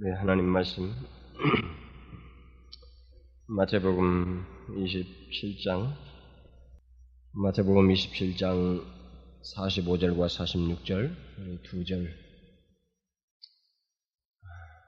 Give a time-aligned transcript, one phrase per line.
[0.00, 0.92] 우리 하나님 말씀.
[3.48, 5.92] 마태복음 27장
[7.32, 8.84] 마태복음 27장
[9.56, 12.14] 45절과 46절 우리 두 절.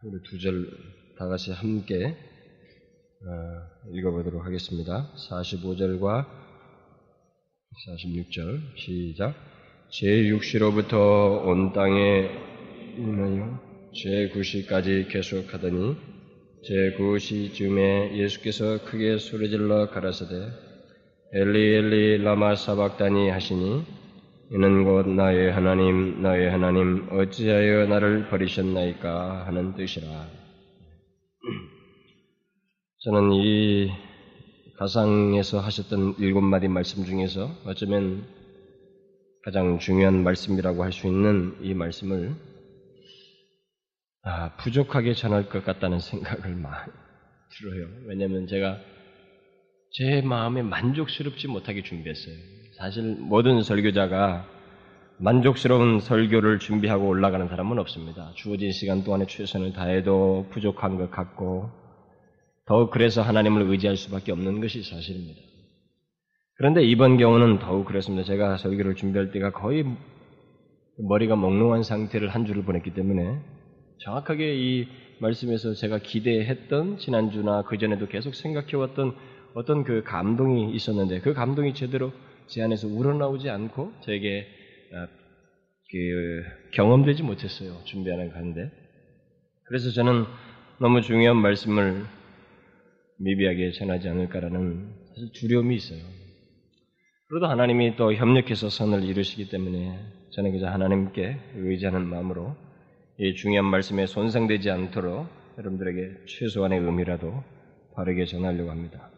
[0.05, 0.69] 우리 두 절
[1.19, 5.11] 다 같이 함께 어, 읽어보도록 하겠습니다.
[5.29, 6.27] 45절과
[7.89, 9.35] 46절 시작.
[9.91, 12.31] 제6시로부터 온 땅에
[12.97, 15.97] 인하여 제9시까지 계속하더니
[16.69, 20.35] 제9시쯤에 예수께서 크게 소리질러 가라사대
[21.33, 23.83] 엘리 엘리 라마 사박다니 하시니
[24.53, 30.07] 이는 곧 나의 하나님 나의 하나님 어찌하여 나를 버리셨나이까 하는 뜻이라.
[33.05, 33.91] 저는 이
[34.77, 38.25] 가상에서 하셨던 일곱 마디 말씀 중에서 어쩌면
[39.45, 42.35] 가장 중요한 말씀이라고 할 수 있는 이 말씀을
[44.23, 46.93] 아, 부족하게 전할 것 같다는 생각을 많이
[47.59, 47.89] 들어요.
[48.07, 48.79] 왜냐하면 제가
[49.93, 52.35] 제 마음에 만족스럽지 못하게 준비했어요.
[52.77, 54.47] 사실 모든 설교자가
[55.19, 58.33] 만족스러운 설교를 준비하고 올라가는 사람은 없습니다.
[58.37, 61.71] 주어진 시간 동안에 최선을 다해도 부족한 것 같고
[62.67, 65.41] 더욱 그래서 하나님을 의지할 수밖에 없는 것이 사실입니다.
[66.57, 68.25] 그런데 이번 경우는 더욱 그렇습니다.
[68.25, 69.85] 제가 설교를 준비할 때가 거의
[70.99, 73.41] 머리가 몽롱한 상태를 한 주를 보냈기 때문에
[74.05, 79.15] 정확하게 이 말씀에서 제가 기대했던 지난주나 그전에도 계속 생각해왔던
[79.55, 82.13] 어떤 그 감동이 있었는데 그 감동이 제대로
[82.47, 84.47] 제 안에서 우러나오지 않고 저에게
[85.91, 87.83] 그 경험되지 못했어요.
[87.85, 88.71] 준비하는 가운데.
[89.65, 90.25] 그래서 저는
[90.79, 92.05] 너무 중요한 말씀을
[93.19, 96.01] 미비하게 전하지 않을까라는 사실 두려움이 있어요.
[97.29, 99.99] 그래도 하나님이 또 협력해서 선을 이루시기 때문에
[100.31, 102.57] 저는 그저 하나님께 의지하는 마음으로
[103.23, 107.45] 이 중요한 말씀에 손상되지 않도록 여러분들에게 최소한의 의미라도
[107.95, 109.11] 바르게 전하려고 합니다.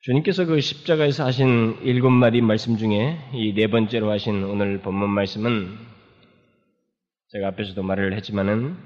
[0.00, 5.68] 주님께서 그 십자가에서 하신 일곱 마디 말씀 중에 이 네 번째로 하신 오늘 본문 말씀은
[7.30, 8.76] 제가 앞에서도 말을 했지만은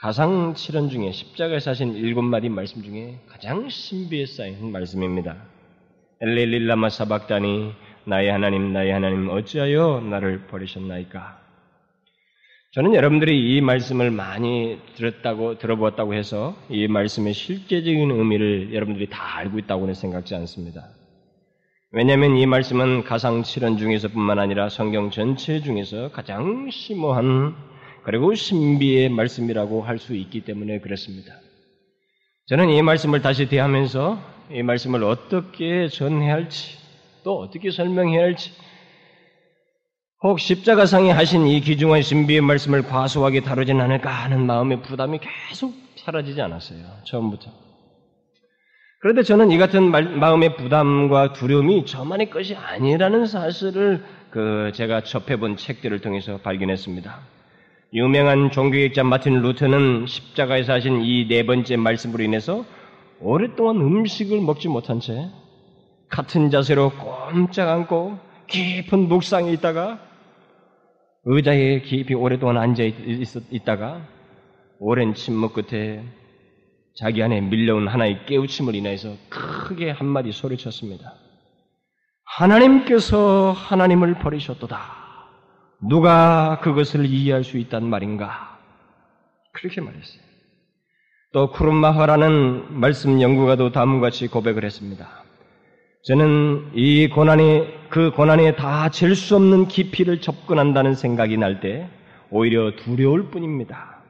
[0.00, 5.36] 가상 실현 중에 십자가에서 하신 일곱 마디 말씀 중에 가장 신비에 쌓인 말씀입니다.
[6.20, 7.72] 엘렐릴라마 사박다니
[8.06, 11.41] 나의 하나님 나의 하나님 어찌하여 나를 버리셨나이까?
[12.74, 19.58] 저는 여러분들이 이 말씀을 많이 들었다고 들어보았다고 해서 이 말씀의 실제적인 의미를 여러분들이 다 알고
[19.58, 20.88] 있다고는 생각지 않습니다.
[21.90, 27.54] 왜냐하면 이 말씀은 가상 실현 중에서뿐만 아니라 성경 전체 중에서 가장 심오한
[28.04, 31.34] 그리고 신비의 말씀이라고 할 수 있기 때문에 그렇습니다.
[32.46, 34.18] 저는 이 말씀을 다시 대하면서
[34.50, 36.78] 이 말씀을 어떻게 전해야 할지
[37.22, 38.50] 또 어떻게 설명해야 할지
[40.22, 45.18] 혹 십자가상에 하신 이 기중한 신비의 말씀을 과소하게 다루진 않을까 하는 마음의 부담이
[45.48, 46.78] 계속 사라지지 않았어요.
[47.04, 47.50] 처음부터.
[49.00, 56.00] 그런데 저는 이 같은 마음의 부담과 두려움이 저만의 것이 아니라는 사실을 그 제가 접해본 책들을
[56.00, 57.18] 통해서 발견했습니다.
[57.94, 62.64] 유명한 종교학자 마틴 루터는 십자가에서 하신 이 네 번째 말씀으로 인해서
[63.20, 65.28] 오랫동안 음식을 먹지 못한 채
[66.08, 69.98] 같은 자세로 꼼짝 않고 깊은 묵상에 있다가
[71.24, 72.82] 의자에 깊이 오랫동안 앉아
[73.50, 74.06] 있다가
[74.78, 76.04] 오랜 침묵 끝에
[76.96, 81.14] 자기 안에 밀려온 하나의 깨우침을 인해서 크게 한마디 소리쳤습니다.
[82.24, 85.02] 하나님께서 하나님을 버리셨도다.
[85.88, 88.58] 누가 그것을 이해할 수 있단 말인가?
[89.52, 90.22] 그렇게 말했어요.
[91.32, 95.21] 또 쿠르마하라는 말씀 연구가도 다음과 같이 고백을 했습니다.
[96.04, 101.88] 저는 이 고난이 그 고난에 다 질 수 없는 깊이를 접근한다는 생각이 날 때
[102.30, 104.02] 오히려 두려울 뿐입니다.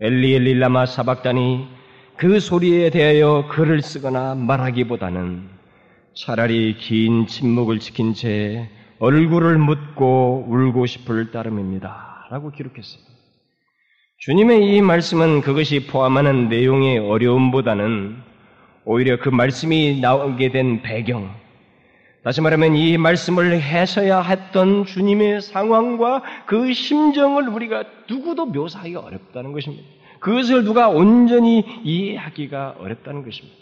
[0.00, 1.66] 엘리 엘리 라마 사박단이
[2.16, 5.48] 그 소리에 대하여 글을 쓰거나 말하기보다는
[6.14, 12.26] 차라리 긴 침묵을 지킨 채 얼굴을 묻고 울고 싶을 따름입니다.
[12.30, 13.02] 라고 기록했어요.
[14.18, 18.16] 주님의 이 말씀은 그것이 포함하는 내용의 어려움보다는
[18.86, 21.34] 오히려 그 말씀이 나오게 된 배경,
[22.22, 29.84] 다시 말하면 이 말씀을 해서야 했던 주님의 상황과 그 심정을 우리가 누구도 묘사하기가 어렵다는 것입니다.
[30.20, 33.58] 그것을 누가 온전히 이해하기가 어렵다는 것입니다.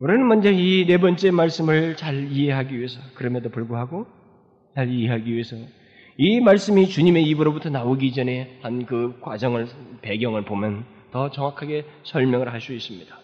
[0.00, 4.06] 우리는 먼저 이 네 번째 말씀을 잘 이해하기 위해서, 그럼에도 불구하고
[4.74, 5.56] 잘 이해하기 위해서
[6.18, 9.68] 이 말씀이 주님의 입으로부터 나오기 전에 한 그 과정을,
[10.02, 13.21] 배경을 보면 더 정확하게 설명을 할 수 있습니다.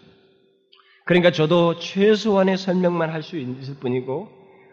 [1.08, 4.28] 그러니까 저도 최소한의 설명만 할 수 있을 뿐이고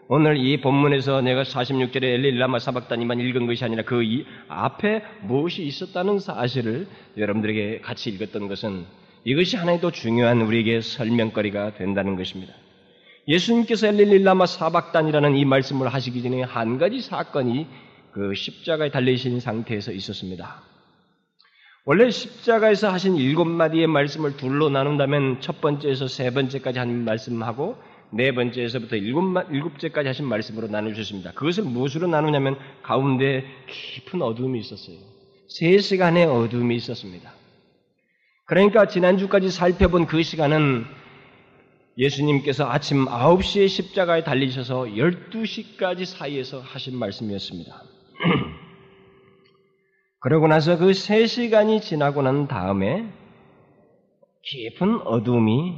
[0.08, 4.02] 오늘 이 본문에서 내가 46절에 엘릴라마 사박단이만 읽은 것이 아니라 그
[4.46, 8.84] 앞에 무엇이 있었다는 사실을 여러분들에게 같이 읽었던 것은
[9.24, 12.52] 이것이 하나의 또 중요한 우리에게 설명거리가 된다는 것입니다.
[13.26, 17.66] 예수님께서 엘릴라마 사박단이라는 이 말씀을 하시기 전에 한 가지 사건이
[18.12, 20.62] 그 십자가에 달리신 상태에서 있었습니다.
[21.88, 27.76] 원래 십자가에서 하신 일곱 마디의 말씀을 둘로 나눈다면 첫 번째에서 세 번째까지 한 말씀하고
[28.10, 29.22] 네 번째에서부터 일곱,
[29.52, 31.30] 일곱째까지 하신 말씀으로 나누셨습니다.
[31.34, 34.96] 그것을 무엇으로 나누냐면 가운데 깊은 어둠이 있었어요.
[35.48, 37.32] 세 시간의 어둠이 있었습니다.
[38.46, 40.86] 그러니까 지난주까지 살펴본 그 시간은
[41.98, 47.80] 예수님께서 아침 9시에 십자가에 달리셔서 12시까지 사이에서 하신 말씀이었습니다.
[50.26, 53.06] 그러고 나서 그 3시간이 지나고 난 다음에
[54.42, 55.74] 깊은 어둠이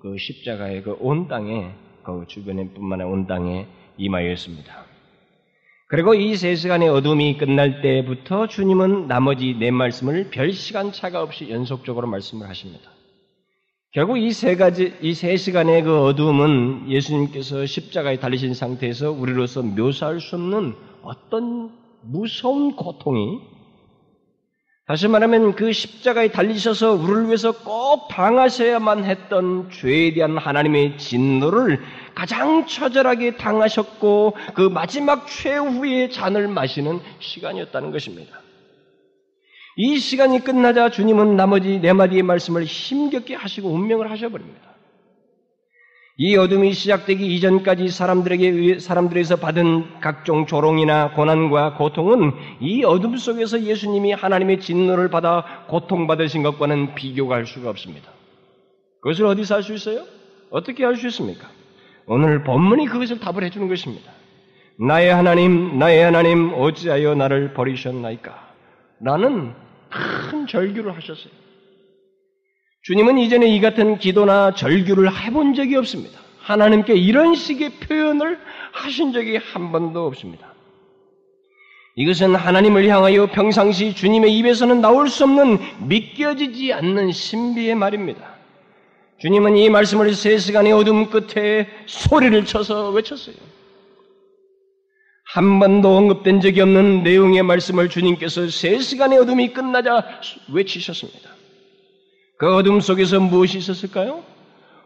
[0.00, 1.72] 그 십자가의 그 온 땅에
[2.04, 3.66] 그 주변에 뿐만 아니라 온 땅에
[3.98, 4.84] 임하였습니다.
[5.88, 11.50] 그리고 이 세 시간의 어둠이 끝날 때부터 주님은 나머지 네 말씀을 별 시간 차가 없이
[11.50, 12.92] 연속적으로 말씀을 하십니다.
[13.92, 20.20] 결국 이 세 가지, 이 세 시간의 그 어둠은 예수님께서 십자가에 달리신 상태에서 우리로서 묘사할
[20.20, 21.72] 수 없는 어떤
[22.04, 23.40] 무서운 고통이
[24.90, 31.80] 다시 말하면 그 십자가에 달리셔서 우리를 위해서 꼭 당하셔야만 했던 죄에 대한 하나님의 진노를
[32.12, 38.40] 가장 처절하게 당하셨고 그 마지막 최후의 잔을 마시는 시간이었다는 것입니다.
[39.76, 44.69] 이 시간이 끝나자 주님은 나머지 네 마디의 말씀을 힘겹게 하시고 운명을 하셔버립니다.
[46.22, 54.12] 이 어둠이 시작되기 이전까지 사람들에게 사람들에서 받은 각종 조롱이나 고난과 고통은 이 어둠 속에서 예수님이
[54.12, 58.10] 하나님의 진노를 받아 고통받으신 것과는 비교가 할 수가 없습니다.
[59.00, 60.04] 그것을 어디서 알 수 있어요?
[60.50, 61.48] 어떻게 알 수 있습니까?
[62.04, 64.12] 오늘 본문이 그것을 답을 해주는 것입니다.
[64.78, 68.52] 나의 하나님, 나의 하나님, 어찌하여 나를 버리셨나이까?
[69.00, 69.54] 라는
[69.88, 71.32] 큰 절규를 하셨어요.
[72.82, 76.18] 주님은 이전에 이 같은 기도나 절규를 해본 적이 없습니다.
[76.38, 78.38] 하나님께 이런 식의 표현을
[78.72, 80.54] 하신 적이 한 번도 없습니다.
[81.96, 88.36] 이것은 하나님을 향하여 평상시 주님의 입에서는 나올 수 없는 믿겨지지 않는 신비의 말입니다.
[89.18, 93.36] 주님은 이 말씀을 세 시간의 어둠 끝에 소리를 쳐서 외쳤어요.
[95.26, 100.02] 한 번도 언급된 적이 없는 내용의 말씀을 주님께서 세 시간의 어둠이 끝나자
[100.50, 101.29] 외치셨습니다.
[102.40, 104.24] 그 어둠 속에서 무엇이 있었을까요?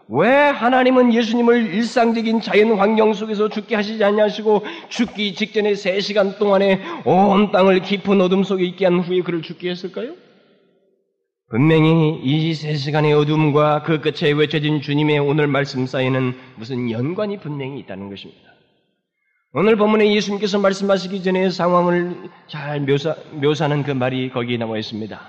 [0.09, 6.83] 왜 하나님은 예수님을 일상적인 자연 환경 속에서 죽게 하시지 않냐시고 죽기 직전에 세 시간 동안에
[7.05, 10.15] 온 땅을 깊은 어둠 속에 있게 한 후에 그를 죽게 했을까요?
[11.49, 17.79] 분명히 이 세 시간의 어둠과 그 끝에 외쳐진 주님의 오늘 말씀 사이에는 무슨 연관이 분명히
[17.79, 18.43] 있다는 것입니다.
[19.53, 22.17] 오늘 본문에 예수님께서 말씀하시기 전에 상황을
[22.49, 25.21] 잘 묘사, 묘사하는 그 말이 거기에 나와 있습니다.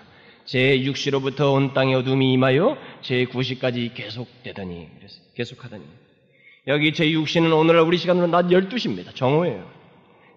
[0.46, 4.88] 제6시로부터 온 땅의 어둠이 임하여 제9시까지 계속되더니
[5.36, 5.84] 계속하더니
[6.68, 9.14] 여기 제6시는 오늘날 우리 시간으로 낮 12시입니다.
[9.16, 9.70] 정오예요.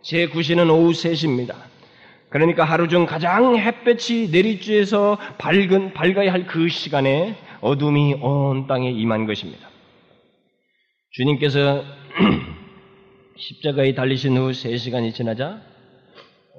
[0.02, 1.54] 제9시는 오후 3시입니다.
[2.28, 9.26] 그러니까 하루 중 가장 햇볕이 내리쬐서 밝은 밝아야 할 그 시간에 어둠이 온 땅에 임한
[9.26, 9.68] 것입니다.
[11.12, 11.84] 주님께서
[13.36, 15.62] 십자가에 달리신 후 3시간이 지나자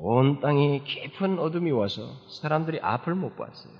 [0.02, 3.74] 온 땅이 깊은 어둠이 와서 사람들이 앞을 못 봤어요.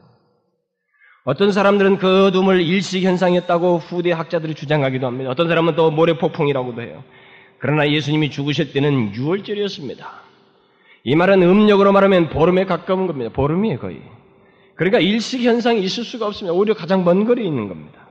[1.24, 5.30] 어떤 사람들은 그 어둠을 일시현상이었다고 후대 학자들이 주장하기도 합니다.
[5.30, 7.04] 어떤 사람은 또 모래 폭풍이라고도 해요.
[7.60, 10.06] 그러나 예수님이 죽으실 때는 6월절이었습니다.
[11.04, 13.32] 이 말은 음력으로 말하면 보름에 가까운 겁니다.
[13.32, 14.02] 보름이에요, 거의.
[14.76, 16.54] 그러니까 일시현상이 있을 수가 없습니다.
[16.54, 18.09] 오히려 가장 먼 거리에 있는 겁니다.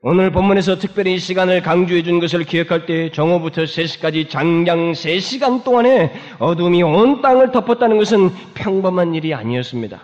[0.00, 6.12] 오늘 본문에서 특별히 이 시간을 강조해 준 것을 기억할 때 정오부터 3시까지 장장 3시간 동안에
[6.38, 10.00] 어둠이 온 땅을 덮었다는 것은 평범한 일이 아니었습니다.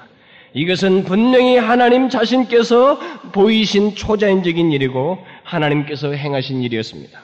[0.53, 2.99] 이것은 분명히 하나님 자신께서
[3.31, 7.21] 보이신 초자연적인 일이고 하나님께서 행하신 일이었습니다.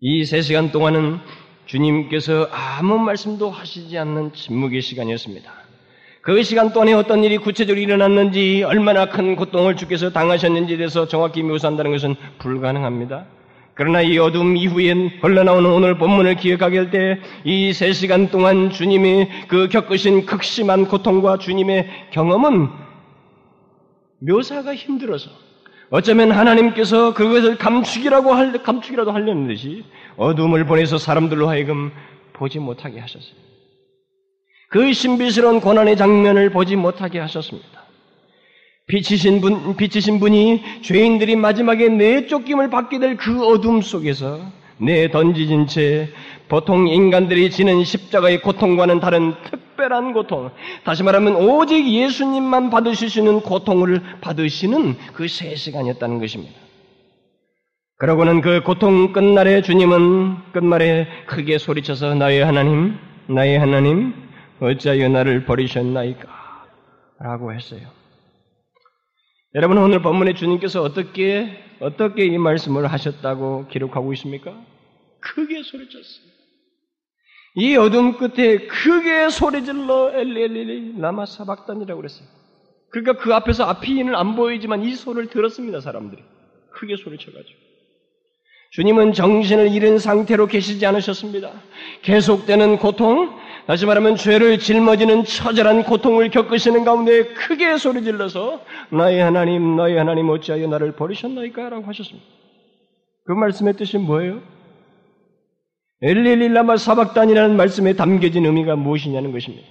[0.00, 1.18] 이 3시간 동안은
[1.66, 5.61] 주님께서 아무 말씀도 하시지 않는 침묵의 시간이었습니다.
[6.22, 11.90] 그 시간 동안에 어떤 일이 구체적으로 일어났는지 얼마나 큰 고통을 주께서 당하셨는지에 대해서 정확히 묘사한다는
[11.90, 13.26] 것은 불가능합니다.
[13.74, 19.26] 그러나 이 어둠 이후엔 흘러나오는 오늘 본문을 기억하게 할 때 이 세 시간 동안 주님이
[19.48, 22.68] 그 겪으신 극심한 고통과 주님의 경험은
[24.20, 25.30] 묘사가 힘들어서
[25.90, 29.84] 어쩌면 하나님께서 그것을 감추기라고 할, 감추기라도 하려는 듯이
[30.16, 31.90] 어둠을 보내서 사람들로 하여금
[32.34, 33.51] 보지 못하게 하셨어요.
[34.72, 37.68] 그 신비스러운 고난의 장면을 보지 못하게 하셨습니다.
[38.86, 44.40] 빛이신 분, 빛이신 분이 죄인들이 마지막에 내쫓김을 받게 될 그 어둠 속에서
[44.78, 46.08] 내 던지진 채
[46.48, 50.50] 보통 인간들이 지는 십자가의 고통과는 다른 특별한 고통,
[50.84, 56.54] 다시 말하면 오직 예수님만 받으실 수 있는 고통을 받으시는 그 세 시간이었다는 것입니다.
[57.98, 62.96] 그러고는 그 고통 끝날에 주님은 끝말에 크게 소리쳐서 나의 하나님,
[63.28, 64.12] 나의 하나님,
[64.62, 66.28] 어찌하여 나를 버리셨나이까?
[67.18, 67.80] 라고 했어요.
[69.54, 74.54] 여러분 오늘 본문에 주님께서 어떻게 어떻게 이 말씀을 하셨다고 기록하고 있습니까?
[75.20, 76.32] 크게 소리쳤어요.
[77.56, 82.26] 이 어둠 끝에 크게 소리질러 엘리엘리 라마 사박단이라고 그랬어요.
[82.90, 86.22] 그러니까 그 앞에서 앞이는 안 보이지만 이 소리를 들었습니다 사람들이
[86.70, 87.62] 크게 소리쳐가지고
[88.72, 91.52] 주님은 정신을 잃은 상태로 계시지 않으셨습니다.
[92.00, 99.76] 계속되는 고통, 다시 말하면 죄를 짊어지는 처절한 고통을 겪으시는 가운데 크게 소리 질러서 나의 하나님,
[99.76, 101.68] 나의 하나님 어찌하여 나를 버리셨나이까?
[101.68, 102.26] 라고 하셨습니다.
[103.24, 104.40] 그 말씀의 뜻이 뭐예요?
[106.02, 109.64] 엘리엘리라마 사박단이라는 말씀에 담겨진 의미가 무엇이냐는 것입니다.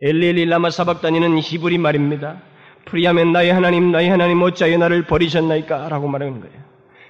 [0.00, 2.40] 엘리엘리라마 사박단이는 히브리 말입니다.
[2.86, 5.90] 프리하면 나의 하나님, 나의 하나님 어찌하여 나를 버리셨나이까?
[5.90, 6.54] 라고 말하는 거예요.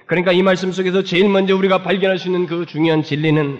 [0.05, 3.59] 그러니까 이 말씀 속에서 제일 먼저 우리가 발견할 수 있는 그 중요한 진리는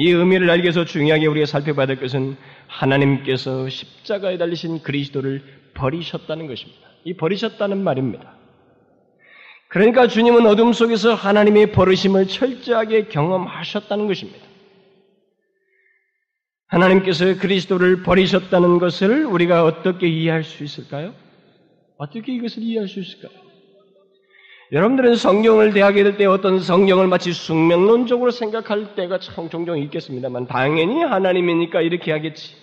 [0.00, 2.36] 이 의미를 알기 위해서 중요하게 우리가 살펴봐야 될 것은
[2.68, 5.42] 하나님께서 십자가에 달리신 그리스도를
[5.74, 6.88] 버리셨다는 것입니다.
[7.02, 8.36] 이 버리셨다는 말입니다.
[9.66, 14.38] 그러니까 주님은 어둠 속에서 하나님의 버르심을 철저하게 경험하셨다는 것입니다.
[16.68, 21.12] 하나님께서 그리스도를 버리셨다는 것을 우리가 어떻게 이해할 수 있을까요?
[21.96, 23.47] 어떻게 이것을 이해할 수 있을까요?
[24.70, 31.02] 여러분들은 성경을 대하게 될 때 어떤 성경을 마치 숙명론적으로 생각할 때가 참 종종 있겠습니다만 당연히
[31.02, 32.54] 하나님이니까 이렇게 하겠지.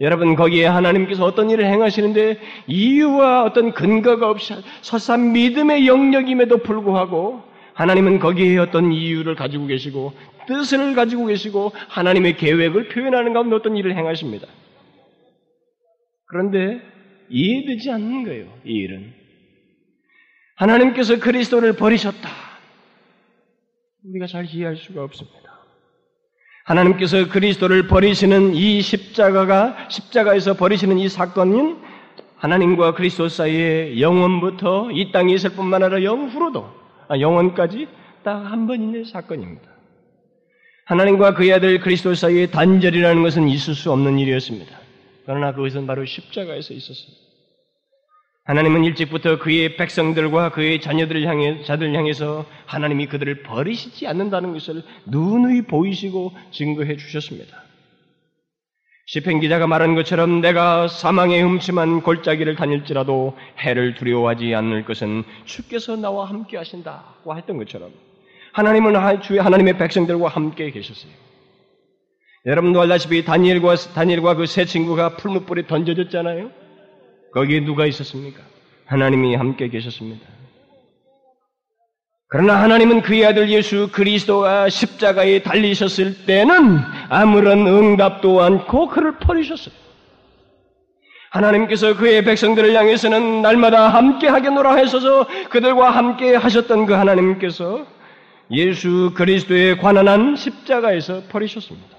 [0.00, 7.42] 여러분 거기에 하나님께서 어떤 일을 행하시는데 이유와 어떤 근거가 없이 설사 믿음의 영역임에도 불구하고
[7.74, 10.12] 하나님은 거기에 어떤 이유를 가지고 계시고
[10.48, 14.46] 뜻을 가지고 계시고 하나님의 계획을 표현하는 가운데 어떤 일을 행하십니다.
[16.26, 16.80] 그런데
[17.28, 18.46] 이해되지 않는 거예요.
[18.64, 19.12] 이 일은
[20.56, 22.28] 하나님께서 그리스도를 버리셨다.
[24.04, 25.36] 우리가 잘 이해할 수가 없습니다.
[26.64, 31.78] 하나님께서 그리스도를 버리시는 이 십자가가 십자가에서 버리시는 이 사건은
[32.36, 36.68] 하나님과 그리스도 사이에 영원부터 이 땅에 있을 뿐만 아니라 영후로도
[37.08, 37.88] 아, 영원까지
[38.24, 39.70] 딱 한 번 있는 사건입니다.
[40.86, 44.76] 하나님과 그의 아들 그리스도 사이에 단절이라는 것은 있을 수 없는 일이었습니다.
[45.24, 47.25] 그러나 그것은 바로 십자가에서 있었습니다.
[48.46, 55.62] 하나님은 일찍부터 그의 백성들과 그의 자녀들을 향해 자들 향해서 하나님이 그들을 버리시지 않는다는 것을 누누이
[55.62, 57.64] 보이시고 증거해 주셨습니다.
[59.06, 66.24] 시편 기자가 말한 것처럼 내가 사망의 흠침한 골짜기를 다닐지라도 해를 두려워하지 않을 것은 주께서 나와
[66.28, 67.90] 함께 하신다고 했던 것처럼
[68.52, 71.12] 하나님은 주의 하나님의 백성들과 함께 계셨어요.
[72.46, 76.65] 여러분도 알다시피 다니엘과 다니엘과 그 세 친구가 풀무불에 던져졌잖아요.
[77.36, 78.40] 거기에 누가 있었습니까?
[78.86, 80.26] 하나님이 함께 계셨습니다.
[82.28, 86.78] 그러나 하나님은 그의 아들 예수 그리스도가 십자가에 달리셨을 때는
[87.10, 89.74] 아무런 응답도 않고 그를 버리셨어요.
[91.30, 97.84] 하나님께서 그의 백성들을 향해서는 날마다 함께 하겠노라 하셔서 그들과 함께 하셨던 그 하나님께서
[98.50, 101.95] 예수 그리스도에 관한 십자가에서 버리셨습니다.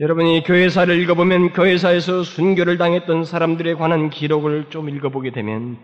[0.00, 5.76] 여러분이 교회사를 읽어보면 교회사에서 순교를 당했던 사람들에 관한 기록을 좀 읽어보게 되면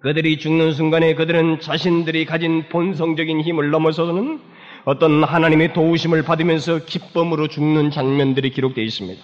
[0.00, 4.40] 그들이 죽는 순간에 그들은 자신들이 가진 본성적인 힘을 넘어서는
[4.86, 9.22] 어떤 하나님의 도우심을 받으면서 기쁨으로 죽는 장면들이 기록되어 있습니다.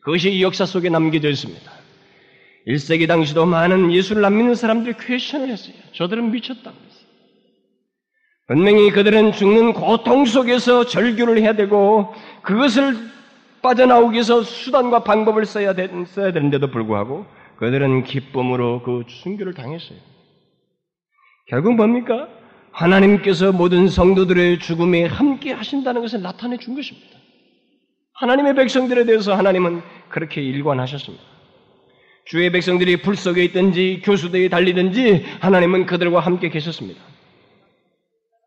[0.00, 1.70] 그것이 역사 속에 남겨져 있습니다.
[2.66, 5.74] 1세기 당시도 많은 예수를 안 믿는 사람들이 퀘션을 했어요.
[5.92, 6.72] 저들은 미쳤다.
[8.46, 13.17] 분명히 그들은 죽는 고통 속에서 절규를 해야 되고 그것을
[13.62, 19.98] 빠져나오기 위해서 수단과 방법을 써야, 되, 써야 되는데도 불구하고 그들은 기쁨으로 그 순교를 당했어요.
[21.48, 22.28] 결국 뭡니까?
[22.72, 27.08] 하나님께서 모든 성도들의 죽음에 함께 하신다는 것을 나타내 준 것입니다.
[28.14, 31.24] 하나님의 백성들에 대해서 하나님은 그렇게 일관하셨습니다.
[32.26, 37.00] 주의 백성들이 불 속에 있든지 교수대에 달리든지 하나님은 그들과 함께 계셨습니다.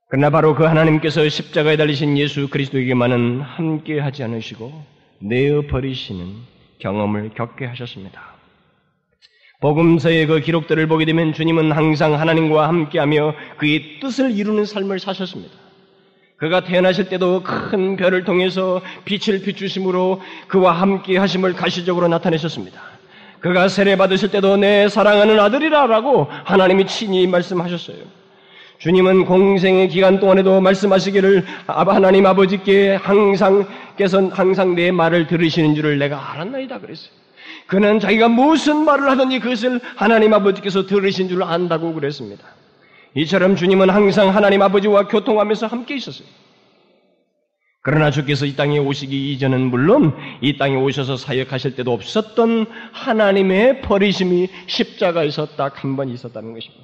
[0.10, 6.36] 그러나 바로 그 하나님께서 십자가에 달리신 예수 그리스도에게만은 함께 하지 않으시고 내어 버리시는
[6.80, 8.32] 경험을 겪게 하셨습니다.
[9.62, 15.54] 복음서의 그 기록들을 보게 되면 주님은 항상 하나님과 함께하며 그의 뜻을 이루는 삶을 사셨습니다.
[16.38, 22.82] 그가 태어나실 때도 큰 별을 통해서 빛을 비추심으로 그와 함께 하심을 가시적으로 나타내셨습니다.
[23.40, 28.21] 그가 세례 받으실 때도 내 사랑하는 아들이라라고 하나님이 친히 말씀하셨어요.
[28.82, 36.34] 주님은 공생의 기간 동안에도 말씀하시기를 하나님 아버지께 항상 께서 항상 내 말을 들으시는 줄을 내가
[36.34, 37.12] 알았나이다 그랬어요.
[37.68, 42.44] 그는 자기가 무슨 말을 하든지 그것을 하나님 아버지께서 들으신 줄 안다고 그랬습니다.
[43.14, 46.28] 이처럼 주님은 항상 하나님 아버지와 교통하면서 함께 있었어요.
[47.84, 54.48] 그러나 주께서 이 땅에 오시기 이전은 물론 이 땅에 오셔서 사역하실 때도 없었던 하나님의 버리심이
[54.66, 56.84] 십자가에서 딱 한 번 있었다는 것입니다.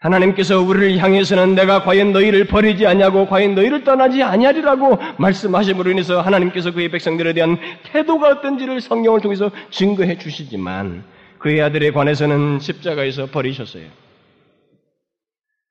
[0.00, 6.72] 하나님께서 우리를 향해서는 내가 과연 너희를 버리지 않냐고 과연 너희를 떠나지 아니하리라고 말씀하심으로 인해서 하나님께서
[6.72, 11.04] 그의 백성들에 대한 태도가 어떤지를 성경을 통해서 증거해 주시지만
[11.38, 13.84] 그의 아들에 관해서는 십자가에서 버리셨어요.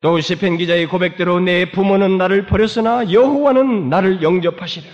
[0.01, 4.93] 또 시편 기자의 고백대로 내 부모는 나를 버렸으나 여호와는 나를 영접하시리라.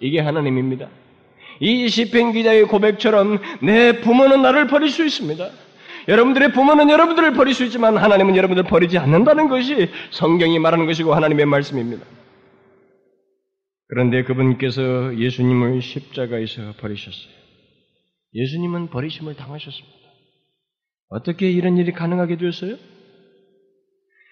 [0.00, 0.88] 이게 하나님입니다.
[1.60, 5.48] 이 시편 기자의 고백처럼 내 부모는 나를 버릴 수 있습니다.
[6.08, 11.46] 여러분들의 부모는 여러분들을 버릴 수 있지만 하나님은 여러분들을 버리지 않는다는 것이 성경이 말하는 것이고 하나님의
[11.46, 12.04] 말씀입니다.
[13.88, 17.32] 그런데 그분께서 예수님을 십자가에서 버리셨어요.
[18.34, 19.98] 예수님은 버리심을 당하셨습니다.
[21.08, 22.76] 어떻게 이런 일이 가능하게 되었어요?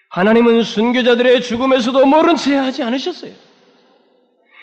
[0.09, 3.33] 하나님은 순교자들의 죽음에서도 모른 채 하지 않으셨어요.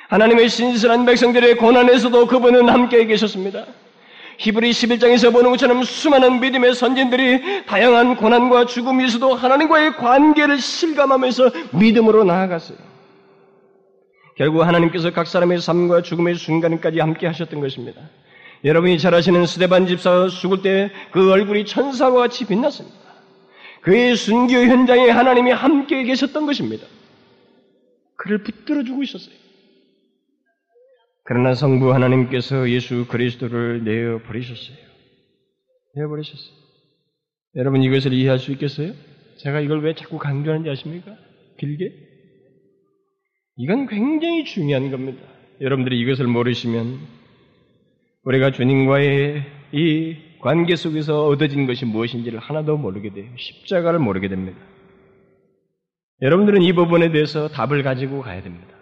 [0.08, 3.66] 하나님의 신실한 백성들의 고난에서도 그분은 함께 계셨습니다.
[4.38, 12.78] 히브리 11장에서 보는 것처럼 수많은 믿음의 선진들이 다양한 고난과 죽음에서도 하나님과의 관계를 실감하면서 믿음으로 나아갔어요.
[14.36, 18.00] 결국 하나님께서 각 사람의 삶과 죽음의 순간까지 함께 하셨던 것입니다.
[18.64, 22.96] 여러분이 잘 아시는 스데반 집사 죽을 때 그 얼굴이 천사와 같이 빛났습니다.
[23.80, 26.86] 그의 순교 현장에 하나님이 함께 계셨던 것입니다.
[28.14, 29.34] 그를 붙들어 주고 있었어요.
[31.28, 34.78] 그러나 성부 하나님께서 예수 그리스도를 내어 버리셨어요.
[35.94, 36.56] 내어 버리셨어요.
[37.56, 38.94] 여러분 이것을 이해할 수 있겠어요?
[39.36, 41.14] 제가 이걸 왜 자꾸 강조하는지 아십니까?
[41.58, 41.92] 길게?
[43.58, 45.20] 이건 굉장히 중요한 겁니다.
[45.60, 46.98] 여러분들이 이것을 모르시면
[48.24, 53.26] 우리가 주님과의 이 관계 속에서 얻어진 것이 무엇인지를 하나도 모르게 돼요.
[53.36, 54.58] 십자가를 모르게 됩니다.
[56.22, 58.77] 여러분들은 이 부분에 대해서 답을 가지고 가야 됩니다.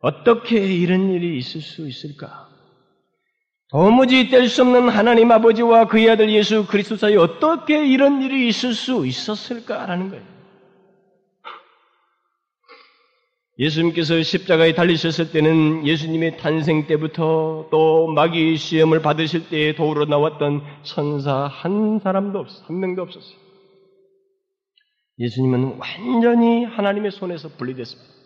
[0.00, 2.48] 어떻게 이런 일이 있을 수 있을까?
[3.70, 8.74] 도무지 뗄 수 없는 하나님 아버지와 그의 아들 예수 그리스도 사이에 어떻게 이런 일이 있을
[8.74, 10.40] 수 있었을까라는 거예요.
[13.60, 21.46] 예수님께서 십자가에 달리셨을 때는 예수님의 탄생 때부터 또 마귀 시험을 받으실 때에 도우러 나왔던 천사
[21.46, 23.36] 한 사람도 없어, 한 명도 없었어요.
[25.18, 28.19] 예수님은 완전히 하나님의 손에서 분리됐습니다.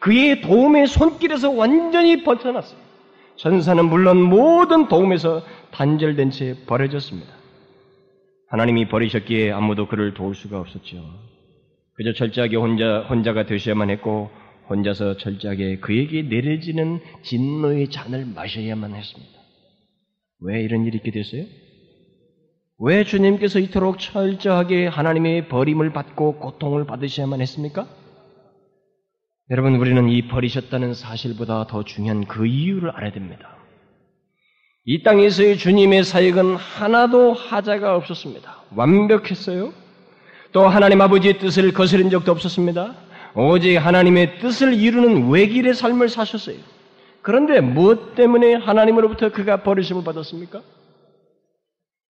[0.00, 2.80] 그의 도움의 손길에서 완전히 벗어났어요.
[3.36, 7.32] 천사는 물론 모든 도움에서 단절된 채 버려졌습니다.
[8.48, 10.98] 하나님이 버리셨기에 아무도 그를 도울 수가 없었죠.
[11.94, 14.30] 그저 철저하게 혼자, 혼자가 되셔야만 했고,
[14.68, 19.32] 혼자서 철저하게 그에게 내려지는 진노의 잔을 마셔야만 했습니다.
[20.42, 21.44] 왜 이런 일이 있게 됐어요?
[22.78, 27.86] 왜 주님께서 이토록 철저하게 하나님의 버림을 받고 고통을 받으셔야만 했습니까?
[29.50, 33.56] 여러분, 우리는 이 버리셨다는 사실보다 더 중요한 그 이유를 알아야 됩니다.
[34.84, 38.62] 이 땅에서의 주님의 사역은 하나도 하자가 없었습니다.
[38.76, 39.72] 완벽했어요.
[40.52, 42.94] 또 하나님 아버지의 뜻을 거스른 적도 없었습니다.
[43.34, 46.56] 오직 하나님의 뜻을 이루는 외길의 삶을 사셨어요.
[47.20, 50.62] 그런데 무엇 때문에 하나님으로부터 그가 버리심을 받았습니까?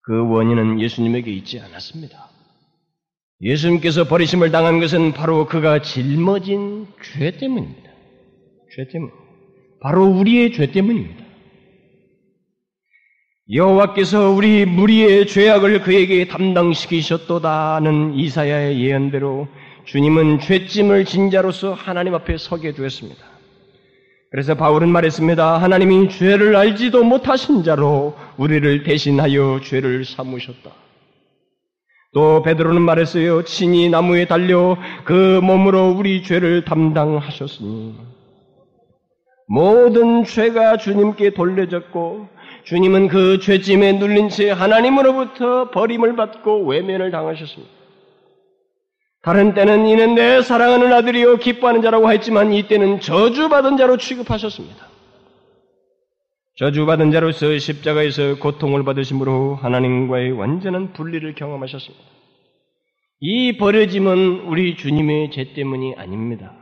[0.03, 2.29] 그 원인은 예수님에게 있지 않았습니다.
[3.43, 7.91] 예수님께서 버리심을 당한 것은 바로 그가 짊어진 죄 때문입니다.
[8.75, 9.11] 죄 때문.
[9.81, 11.25] 바로 우리의 죄 때문입니다.
[13.53, 19.49] 여호와께서 우리 무리의 죄악을 그에게 담당시키셨도다는 이사야의 예언대로
[19.87, 23.25] 주님은 죄짐을 진자로서 하나님 앞에 서게 되었습니다.
[24.31, 25.61] 그래서 바울은 말했습니다.
[25.61, 30.80] 하나님이 죄를 알지도 못하신 자로 우리를 대신하여 죄를 삼으셨다.
[32.13, 33.45] 또 베드로는 말했어요.
[33.45, 37.95] 친히 나무에 달려 그 몸으로 우리 죄를 담당하셨으니
[39.47, 42.29] 모든 죄가 주님께 돌려졌고
[42.65, 47.73] 주님은 그 죄짐에 눌린 채 하나님으로부터 버림을 받고 외면을 당하셨습니다.
[49.23, 54.90] 다른 때는 이는 내 사랑하는 아들이요 기뻐하는 자라고 했지만 이때는 저주받은 자로 취급하셨습니다.
[56.61, 62.05] 저주받은 자로서 십자가에서 고통을 받으심으로 하나님과의 완전한 분리를 경험하셨습니다.
[63.21, 66.53] 이 버려짐은 우리 주님의 죄 때문이 아닙니다.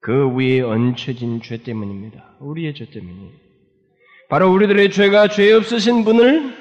[0.00, 2.38] 그 위에 얹혀진 죄 때문입니다.
[2.40, 3.32] 우리의 죄 때문이.
[4.30, 6.54] 바로 우리들의 죄가 죄 없으신 분을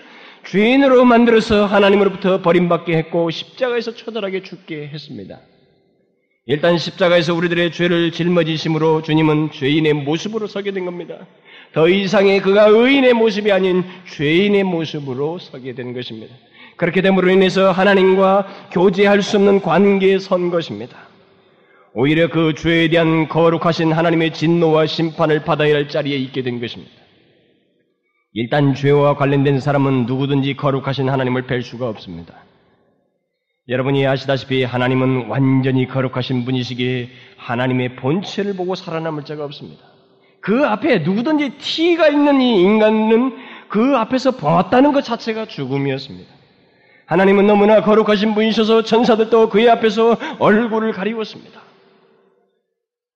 [0.43, 5.39] 죄인으로 만들어서 하나님으로부터 버림받게 했고 십자가에서 처절하게 죽게 했습니다.
[6.45, 11.25] 일단 십자가에서 우리들의 죄를 짊어지심으로 주님은 죄인의 모습으로 서게 된 겁니다.
[11.73, 16.33] 더 이상의 그가 의인의 모습이 아닌 죄인의 모습으로 서게 된 것입니다.
[16.75, 20.97] 그렇게 됨으로 인해서 하나님과 교제할 수 없는 관계에 선 것입니다.
[21.93, 26.91] 오히려 그 죄에 대한 거룩하신 하나님의 진노와 심판을 받아야 할 자리에 있게 된 것입니다.
[28.33, 32.33] 일단 죄와 관련된 사람은 누구든지 거룩하신 하나님을 뵐 수가 없습니다.
[33.67, 39.90] 여러분이 아시다시피 하나님은 완전히 거룩하신 분이시기에 하나님의 본체를 보고 살아남을 자가 없습니다.
[40.41, 43.37] 그 앞에 누구든지 티가 있는 이 인간은
[43.69, 46.29] 그 앞에서 보았다는 것 자체가 죽음이었습니다.
[47.05, 51.61] 하나님은 너무나 거룩하신 분이셔서 천사들도 그의 앞에서 얼굴을 가리웠습니다.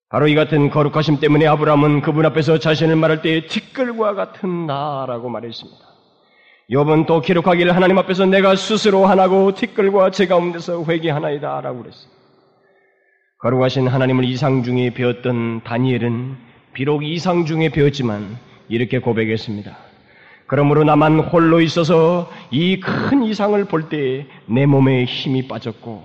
[0.09, 5.79] 바로 이 같은 거룩하심 때문에 아브라함은 그분 앞에서 자신을 말할 때 티끌과 같은 나라고 말했습니다.
[6.71, 12.15] 욥은 또 기록하기를 하나님 앞에서 내가 스스로 하나고 티끌과 제 가운데서 회개하나이다 라고 그랬습니다.
[13.39, 18.37] 거룩하신 하나님을 이상 중에 배웠던 다니엘은 비록 이상 중에 배웠지만
[18.69, 19.75] 이렇게 고백했습니다.
[20.47, 26.03] 그러므로 나만 홀로 있어서 이 큰 이상을 볼 때 내 몸에 힘이 빠졌고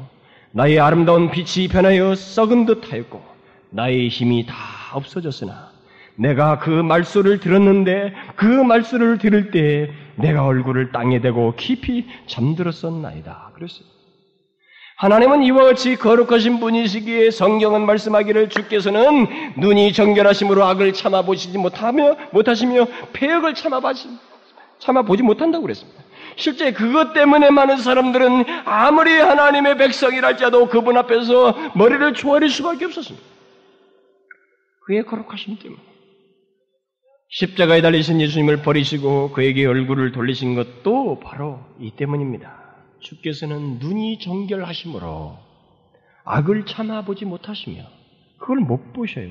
[0.52, 3.20] 나의 아름다운 빛이 변하여 썩은 듯 하였고
[3.70, 4.54] 나의 힘이 다
[4.94, 5.70] 없어졌으나
[6.16, 13.50] 내가 그 말소를 들었는데 그 말소를 들을 때 내가 얼굴을 땅에 대고 깊이 잠들었었나이다.
[13.54, 13.86] 그랬어요.
[15.00, 22.86] 하나님은 이와 같이 거룩하신 분이시기에 성경은 말씀하기를 주께서는 눈이 정결하심으로 악을 참아 보시지 못하며 못하시며
[23.14, 24.08] 폐역을 참아 보시
[24.78, 26.02] 참아 보지 못한다고 그랬습니다.
[26.36, 33.26] 실제 그것 때문에 많은 사람들은 아무리 하나님의 백성이랄지라도 그분 앞에서 머리를 조아릴 수밖에 없었습니다.
[34.84, 35.80] 그의 거룩하심 때문에.
[37.30, 42.69] 십자가에 달리신 예수님을 버리시고 그에게 얼굴을 돌리신 것도 바로 이 때문입니다.
[43.00, 45.36] 주께서는 눈이 정결하심으로
[46.24, 47.82] 악을 참아보지 못하시며
[48.38, 49.30] 그걸 못 보셔요.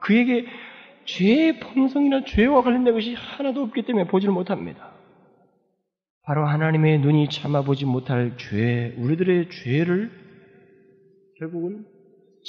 [0.00, 0.46] 그에게
[1.04, 4.92] 죄의 본성이나 죄와 관련된 것이 하나도 없기 때문에 보지를 못합니다.
[6.22, 10.10] 바로 하나님의 눈이 참아보지 못할 죄, 우리들의 죄를
[11.38, 11.86] 결국은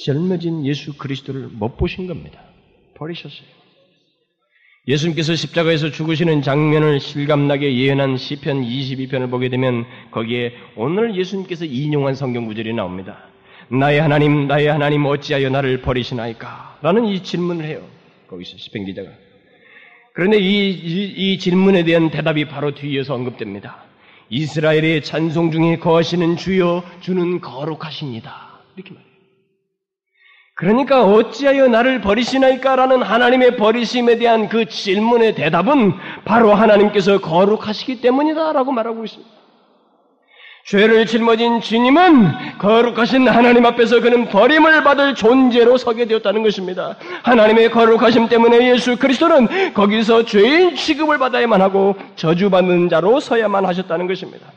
[0.06, 2.44] 젊어진 예수 그리스도를 못 보신 겁니다.
[2.96, 3.61] 버리셨어요.
[4.88, 12.48] 예수님께서 십자가에서 죽으시는 장면을 실감나게 예언한 시편 22편을 보게 되면 거기에 오늘 예수님께서 인용한 성경
[12.48, 13.26] 구절이 나옵니다.
[13.68, 16.80] 나의 하나님, 나의 하나님 어찌하여 나를 버리시나이까?
[16.82, 17.86] 라는 이 질문을 해요.
[18.28, 19.10] 거기서 시편 기자가.
[20.14, 23.84] 그런데 이, 이, 이 질문에 대한 대답이 바로 뒤에서 언급됩니다.
[24.30, 28.62] 이스라엘의 찬송 중에 거하시는 주여 주는 거룩하십니다.
[28.76, 29.11] 이렇게 말해요.
[30.56, 35.94] 그러니까 어찌하여 나를 버리시나이까라는 하나님의 버리심에 대한 그 질문의 대답은
[36.26, 39.42] 바로 하나님께서 거룩하시기 때문이다라고 말하고 있습니다.
[40.64, 46.98] 죄를 짊어진 주님은 거룩하신 하나님 앞에서 그는 버림을 받을 존재로 서게 되었다는 것입니다.
[47.24, 54.52] 하나님의 거룩하심 때문에 예수 그리스도는 거기서 죄인 취급을 받아야만 하고 저주받는 자로 서야만 하셨다는 것입니다.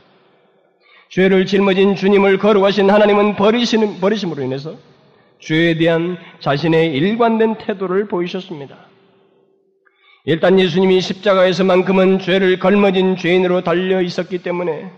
[1.09, 4.75] 죄를 짊어진 주님을 거룩하신 하나님은 버리시는, 버리심으로 인해서
[5.45, 8.77] 죄에 대한 자신의 일관된 태도를 보이셨습니다.
[10.25, 14.91] 일단 예수님이 십자가에서만큼은 죄를 걸머진 죄인으로 달려 있었기 때문에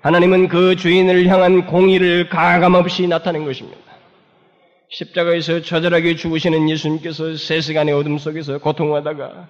[0.00, 3.78] 하나님은 그 죄인을 향한 공의를 가감없이 나타낸 것입니다.
[4.88, 9.48] 십자가에서 처절하게 죽으시는 예수님께서 세 시간의 어둠 속에서 고통하다가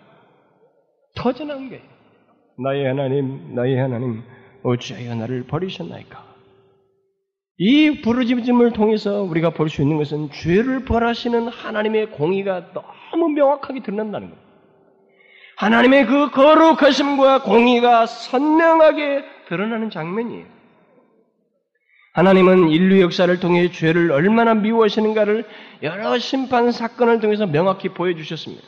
[1.15, 1.81] 터져난 게
[2.59, 4.23] 나의 하나님, 나의 하나님,
[4.63, 6.30] 어찌하여 나를 버리셨나이까?
[7.63, 14.31] 이 부르짖음을 통해서 우리가 볼 수 있는 것은 죄를 벌하시는 하나님의 공의가 너무 명확하게 드러난다는
[14.31, 14.49] 겁니다.
[15.57, 20.47] 하나님의 그 거룩하심과 공의가 선명하게 드러나는 장면이에요.
[22.15, 25.45] 하나님은 인류 역사를 통해 죄를 얼마나 미워하시는가를
[25.83, 28.67] 여러 심판 사건을 통해서 명확히 보여주셨습니다.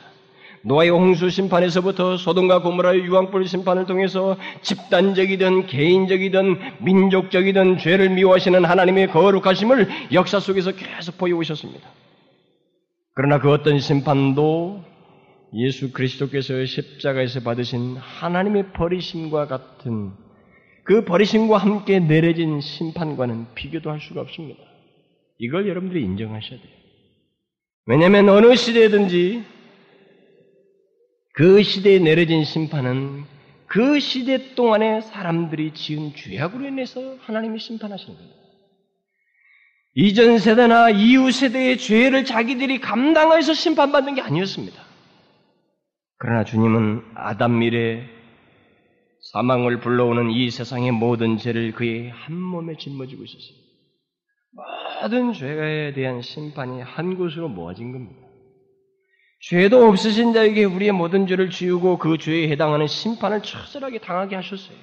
[0.65, 9.89] 노아의 홍수 심판에서부터 소돔과 고모라의 유황불 심판을 통해서 집단적이든 개인적이든 민족적이든 죄를 미워하시는 하나님의 거룩하심을
[10.13, 11.87] 역사 속에서 계속 보여오셨습니다.
[13.13, 14.83] 그러나 그 어떤 심판도
[15.55, 20.11] 예수 그리스도께서 십자가에서 받으신 하나님의 버리심과 같은
[20.85, 24.61] 그 버리심과 함께 내려진 심판과는 비교도 할 수가 없습니다.
[25.37, 26.71] 이걸 여러분들이 인정하셔야 돼요.
[27.85, 29.43] 왜냐하면 어느 시대든지
[31.33, 33.25] 그 시대에 내려진 심판은
[33.65, 38.37] 그 시대 동안에 사람들이 지은 죄악으로 인해서 하나님이 심판하시는 겁니다.
[39.95, 44.81] 이전 세대나 이후 세대의 죄를 자기들이 감당해서 심판받는 게 아니었습니다.
[46.17, 48.07] 그러나 주님은 아담 미래
[49.31, 53.57] 사망을 불러오는 이 세상의 모든 죄를 그의 한 몸에 짊어지고 있었어요.
[55.01, 58.22] 모든 죄에 대한 심판이 한 곳으로 모아진 겁니다.
[59.43, 64.77] 죄도 없으신 자에게 우리의 모든 죄를 지우고 그 죄에 해당하는 심판을 처절하게 당하게 하셨어요.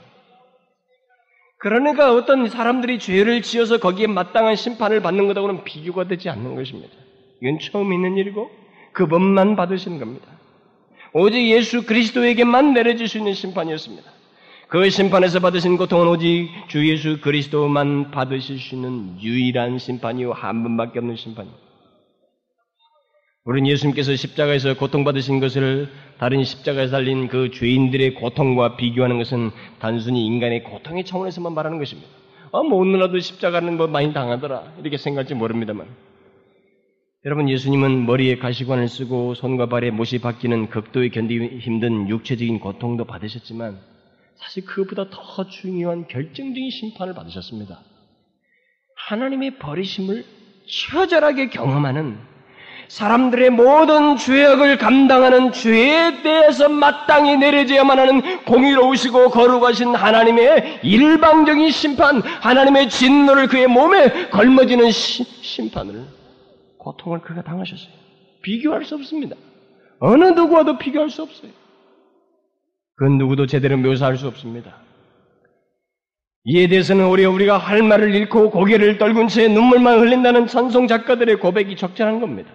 [1.56, 6.92] 그러니까 어떤 사람들이 죄를 지어서 거기에 마땅한 심판을 받는 것하고는 비교가 되지 않는 것입니다.
[7.40, 8.50] 이건 처음 있는 일이고
[8.92, 10.26] 그 법만 받으시는 겁니다.
[11.14, 14.10] 오직 예수 그리스도에게만 내려질 수 있는 심판이었습니다.
[14.68, 20.98] 그 심판에서 받으신 고통은 오직 주 예수 그리스도만 받으실 수 있는 유일한 심판이요 한 번밖에
[20.98, 21.69] 없는 심판입니다.
[23.44, 30.64] 우리는 예수님께서 십자가에서 고통받으신 것을 다른 십자가에서 달린 그 죄인들의 고통과 비교하는 것은 단순히 인간의
[30.64, 32.10] 고통의 차원에서만 말하는 것입니다.
[32.52, 34.74] 아, 뭐, 오늘라도 십자가는 뭐 많이 당하더라.
[34.80, 35.86] 이렇게 생각할지 모릅니다만.
[37.24, 43.78] 여러분, 예수님은 머리에 가시관을 쓰고 손과 발에 못이 박히는 극도의 견디기 힘든 육체적인 고통도 받으셨지만
[44.36, 47.80] 사실 그보다 더 중요한 결정적인 심판을 받으셨습니다.
[49.08, 50.24] 하나님의 버리심을
[50.90, 52.29] 처절하게 경험하는
[52.90, 62.88] 사람들의 모든 죄악을 감당하는 죄에 대해서 마땅히 내려져야만 하는 공의로우시고 거룩하신 하나님의 일방적인 심판, 하나님의
[62.88, 66.02] 진노를 그의 몸에 걸머지는 시, 심판을,
[66.78, 67.92] 고통을 그가 당하셨어요.
[68.42, 69.36] 비교할 수 없습니다.
[70.00, 71.52] 어느 누구와도 비교할 수 없어요.
[72.96, 74.78] 그 누구도 제대로 묘사할 수 없습니다.
[76.42, 81.76] 이에 대해서는 오히려 우리가 할 말을 잃고 고개를 떨군 채 눈물만 흘린다는 찬송 작가들의 고백이
[81.76, 82.50] 적절한 겁니다.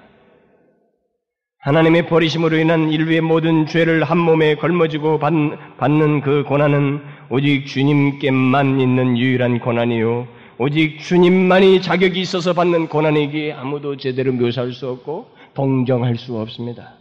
[1.66, 7.02] 하나님의 버리심으로 인한 인류의 모든 죄를 한 몸에 걸머지고 받는 그 고난은
[7.32, 10.28] 오직 주님께만 있는 유일한 고난이요.
[10.60, 15.26] 오직 주님만이 자격이 있어서 받는 고난이기에 아무도 제대로 묘사할 수 없고
[15.56, 16.94] 동정할 수 없습니다.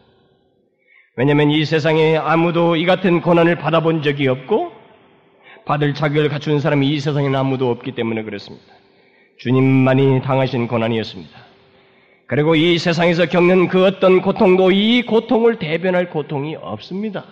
[1.16, 4.72] 왜냐하면 이 세상에 아무도 이 같은 고난을 받아본 적이 없고
[5.66, 8.64] 받을 자격을 갖춘 사람이 이 세상에는 아무도 없기 때문에 그렇습니다.
[9.40, 11.43] 주님만이 당하신 고난이었습니다.
[12.26, 17.24] 그리고 이 세상에서 겪는 그 어떤 고통도 이 고통을 대변할 고통이 없습니다.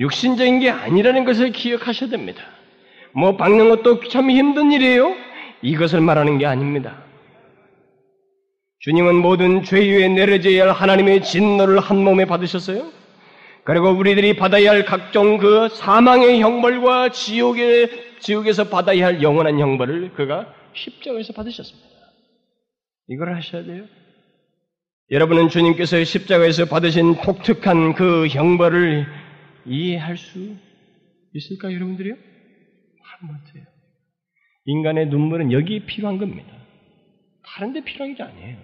[0.00, 2.42] 육신적인 게 아니라는 것을 기억하셔야 됩니다.
[3.12, 5.14] 뭐 박는 것도 참 힘든 일이에요?
[5.62, 7.02] 이것을 말하는 게 아닙니다.
[8.80, 12.92] 주님은 모든 죄 위에 내려져야 할 하나님의 진노를 한 몸에 받으셨어요.
[13.64, 20.52] 그리고 우리들이 받아야 할 각종 그 사망의 형벌과 지옥의 지옥에서 받아야 할 영원한 형벌을 그가
[20.74, 21.97] 십자가에서 받으셨습니다.
[23.08, 23.84] 이걸 하셔야 돼요.
[25.10, 29.06] 여러분은 주님께서 십자가에서 받으신 독특한 그 형벌을
[29.66, 30.54] 이해할 수
[31.34, 32.14] 있을까요, 여러분들이요?
[33.20, 33.64] 못해요.
[34.66, 36.52] 인간의 눈물은 여기에 필요한 겁니다.
[37.42, 38.56] 다른 데 필요한 게 아니에요.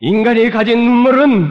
[0.00, 1.50] 인간이 가진 눈물은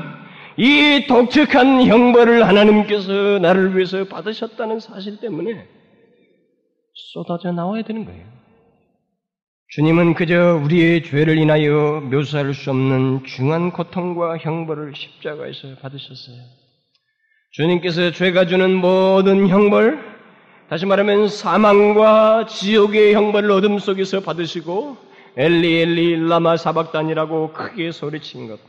[0.58, 5.68] 이 독특한 형벌을 하나님께서 나를 위해서 받으셨다는 사실 때문에
[6.94, 8.39] 쏟아져 나와야 되는 거예요.
[9.72, 16.38] 주님은 그저 우리의 죄를 인하여 묘사할 수 없는 중한 고통과 형벌을 십자가에서 받으셨어요.
[17.52, 20.00] 주님께서 죄가 주는 모든 형벌,
[20.70, 24.98] 다시 말하면 사망과 지옥의 형벌을 어둠 속에서 받으시고
[25.38, 28.60] 엘리 엘리 라마 사박단이라고 크게 소리친 것.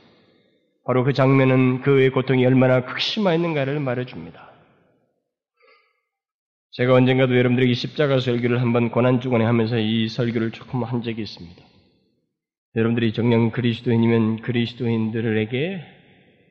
[0.84, 4.49] 바로 그 장면은 그의 고통이 얼마나 극심했는가를 말해줍니다.
[6.72, 11.60] 제가 언젠가도 여러분들에게 십자가 설교를 한번 고난 주간에 하면서 이 설교를 조금 한 적이 있습니다.
[12.76, 15.80] 여러분들이 정녕 그리스도인이면 그리스도인들에게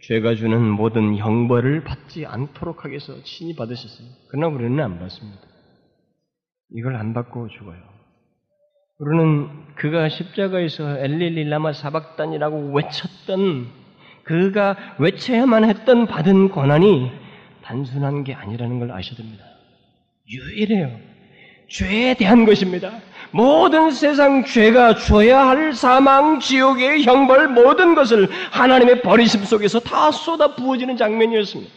[0.03, 4.07] 죄가 주는 모든 형벌을 받지 않도록 위해서 친히 받으셨어요.
[4.29, 5.39] 그러나 우리는 안 받습니다.
[6.75, 7.79] 이걸 안 받고 죽어요.
[8.99, 13.67] 우리는 그가 십자가에서 엘릴릴라마 사박단이라고 외쳤던
[14.23, 17.09] 그가 외쳐야만 했던 받은 고난이
[17.63, 19.45] 단순한 게 아니라는 걸 아셔야 됩니다.
[20.29, 20.99] 유일해요.
[21.67, 22.91] 죄에 대한 것입니다.
[23.31, 30.55] 모든 세상 죄가 줘야 할 사망, 지옥의 형벌, 모든 것을 하나님의 버리심 속에서 다 쏟아
[30.55, 31.71] 부어지는 장면이었습니다.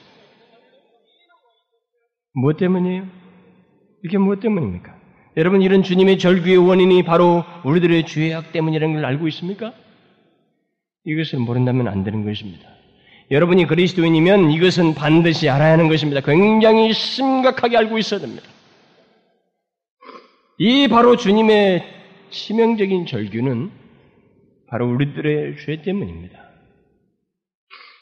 [2.35, 3.07] 무엇 때문이에요?
[4.05, 4.95] 이게 무엇 때문입니까?
[5.37, 9.73] 여러분, 이런 주님의 절규의 원인이 바로 우리들의 죄악 때문이라는 걸 알고 있습니까?
[11.05, 12.72] 이것을 모른다면 안 되는 것입니다.
[13.33, 16.21] 여러분이 그리스도인이면 이것은 반드시 알아야 하는 것입니다.
[16.21, 18.45] 굉장히 심각하게 알고 있어야 됩니다.
[20.59, 21.83] 이 바로 주님의
[22.29, 23.71] 치명적인 절규는
[24.69, 26.39] 바로 우리들의 죄 때문입니다.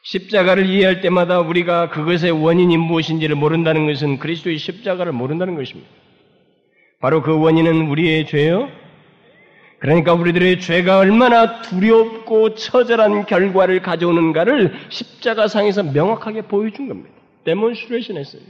[0.03, 5.89] 십자가를 이해할 때마다 우리가 그것의 원인이 무엇인지를 모른다는 것은 그리스도의 십자가를 모른다는 것입니다.
[7.01, 8.69] 바로 그 원인은 우리의 죄요.
[9.81, 17.11] 그러니까 우리들의 죄가 얼마나 두렵고 처절한 결과를 가져오는가를 십자가상에서 명확하게 보여준 겁니다.
[17.45, 18.43] demonstration 했어요.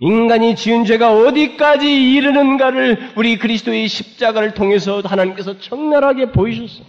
[0.00, 6.86] 인간이 지은 죄가 어디까지 이르는가를 우리 그리스도의 십자가를 통해서 하나님께서 처절하게 보이셨어요.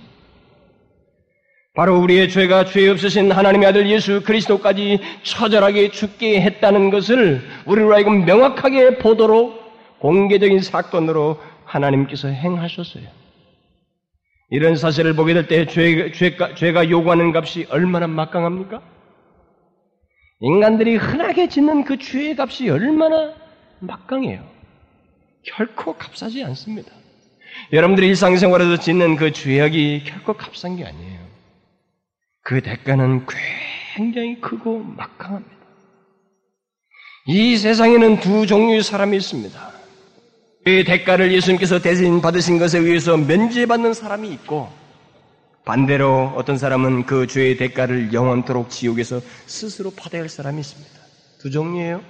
[1.75, 8.23] 바로 우리의 죄가 죄 없으신 하나님의 아들 예수 그리스도까지 처절하게 죽게 했다는 것을 우리로 하여금
[8.23, 9.65] 명확하게 보도록
[9.99, 13.05] 공개적인 사건으로 하나님께서 행하셨어요.
[14.49, 18.81] 이런 사실을 보게 될 때 죄가, 죄가 요구하는 값이 얼마나 막강합니까?
[20.41, 23.33] 인간들이 흔하게 짓는 그 죄의 값이 얼마나
[23.79, 24.43] 막강해요.
[25.43, 26.91] 결코 값싸지 않습니다.
[27.71, 31.19] 여러분들이 일상생활에서 짓는 그 죄악이 결코 값싼 게 아니에요.
[32.43, 33.25] 그 대가는
[33.95, 35.55] 굉장히 크고 막강합니다.
[37.27, 39.74] 이 세상에는 두 종류의 사람이 있습니다.
[40.65, 44.67] 그 대가를 예수님께서 대신 받으신 것에 의해서 면제받는 사람이 있고
[45.63, 50.99] 반대로 어떤 사람은 그 죄의 대가를 영원토록 지옥에서 스스로 받아야 할 사람이 있습니다.
[51.39, 52.03] 두 종류예요.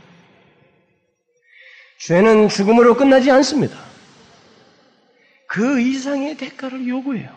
[2.00, 3.78] 죄는 죽음으로 끝나지 않습니다.
[5.48, 7.30] 그 이상의 대가를 요구해요.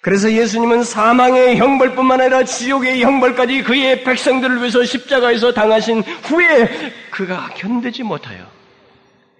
[0.00, 8.02] 그래서 예수님은 사망의 형벌뿐만 아니라 지옥의 형벌까지 그의 백성들을 위해서 십자가에서 당하신 후에 그가 견디지
[8.02, 8.61] 못하여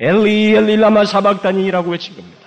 [0.03, 2.41] 엘리 엘리 라마 사박단이라고 외친 겁니다.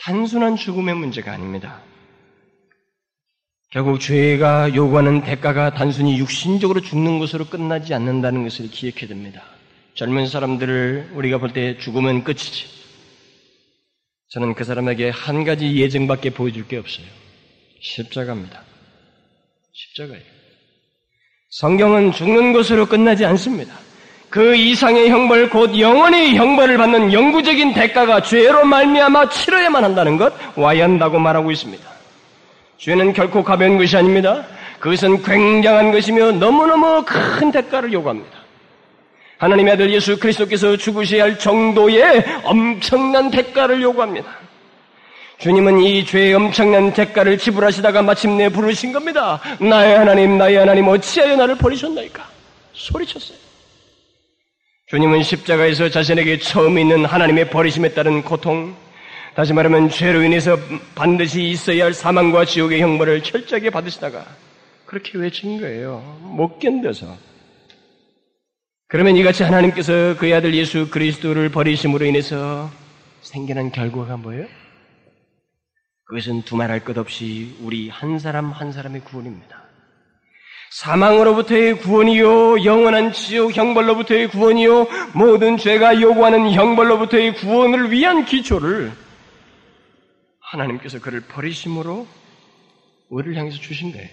[0.00, 1.82] 단순한 죽음의 문제가 아닙니다.
[3.70, 9.42] 결국 죄가 요구하는 대가가 단순히 육신적으로 죽는 것으로 끝나지 않는다는 것을 기억해야 됩니다.
[9.94, 12.64] 젊은 사람들을 우리가 볼 때 죽으면 끝이지.
[14.30, 17.06] 저는 그 사람에게 한 가지 예증밖에 보여줄 게 없어요.
[17.82, 18.62] 십자가입니다.
[19.72, 20.24] 십자가예요.
[21.50, 23.78] 성경은 죽는 것으로 끝나지 않습니다.
[24.34, 30.82] 그 이상의 형벌 곧 영원히 형벌을 받는 영구적인 대가가 죄로 말미암아 치러야만 한다는 것 와야
[30.82, 31.88] 한다고 말하고 있습니다.
[32.78, 34.44] 죄는 결코 가벼운 것이 아닙니다.
[34.80, 38.36] 그것은 굉장한 것이며 너무너무 큰 대가를 요구합니다.
[39.38, 44.28] 하나님의 아들 예수 그리스도께서 죽으셔야 할 정도의 엄청난 대가를 요구합니다.
[45.38, 49.40] 주님은 이 죄의 엄청난 대가를 지불하시다가 마침내 부르신 겁니다.
[49.60, 52.26] 나의 하나님, 나의 하나님, 어찌하여 나를 버리셨나이까?
[52.72, 53.43] 소리쳤어요.
[54.94, 58.76] 주님은 십자가에서 자신에게 처음 있는 하나님의 버리심에 따른 고통,
[59.34, 60.56] 다시 말하면 죄로 인해서
[60.94, 64.24] 반드시 있어야 할 사망과 지옥의 형벌을 철저하게 받으시다가
[64.86, 65.98] 그렇게 외친 거예요.
[66.20, 67.16] 못 견뎌서.
[68.86, 72.70] 그러면 이같이 하나님께서 그의 아들 예수 그리스도를 버리심으로 인해서
[73.22, 74.46] 생겨난 결과가 뭐예요?
[76.04, 79.63] 그것은 두말할 것 없이 우리 한 사람 한 사람의 구원입니다.
[80.74, 88.90] 사망으로부터의 구원이요, 영원한 지옥 형벌로부터의 구원이요, 모든 죄가 요구하는 형벌로부터의 구원을 위한 기초를
[90.40, 92.08] 하나님께서 그를 버리심으로
[93.08, 94.08] 우리를 향해서 주신 거예요.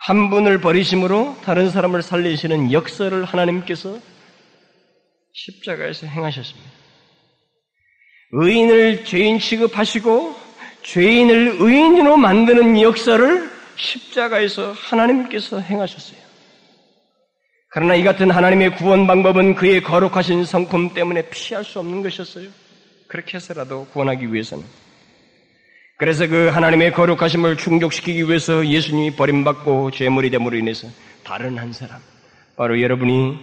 [0.00, 3.98] 한 분을 버리심으로 다른 사람을 살리시는 역사를 하나님께서
[5.32, 6.70] 십자가에서 행하셨습니다.
[8.32, 10.36] 의인을 죄인 취급하시고
[10.82, 16.20] 죄인을 의인으로 만드는 역사를 십자가에서 하나님께서 행하셨어요.
[17.68, 22.48] 그러나 이 같은 하나님의 구원 방법은 그의 거룩하신 성품 때문에 피할 수 없는 것이었어요.
[23.08, 24.64] 그렇게 해서라도 구원하기 위해서는.
[25.98, 30.88] 그래서 그 하나님의 거룩하심을 충족시키기 위해서 예수님이 버림받고 죄물이 됨으로 인해서
[31.24, 32.00] 다른 한 사람,
[32.56, 33.38] 바로 여러분이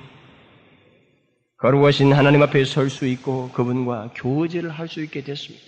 [1.57, 5.65] 거룩하신 하나님 앞에 설 수 있고 그분과 교제를 할 수 있게 됐습니다.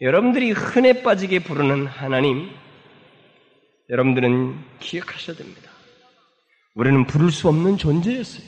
[0.00, 2.50] 여러분들이 흔해 빠지게 부르는 하나님,
[3.90, 5.70] 여러분들은 기억하셔야 됩니다.
[6.74, 8.44] 우리는 부를 수 없는 존재였어요.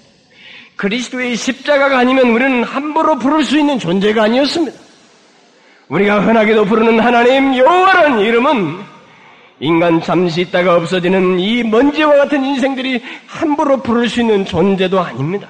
[0.77, 4.79] 그리스도의 십자가가 아니면 우리는 함부로 부를 수 있는 존재가 아니었습니다.
[5.88, 8.81] 우리가 흔하게도 부르는 하나님 여호와라는 이름은
[9.61, 15.49] 인간 잠시 있다가 없어지는 이 먼지와 같은 인생들이 함부로 부를 수 있는 존재도 아닙니다.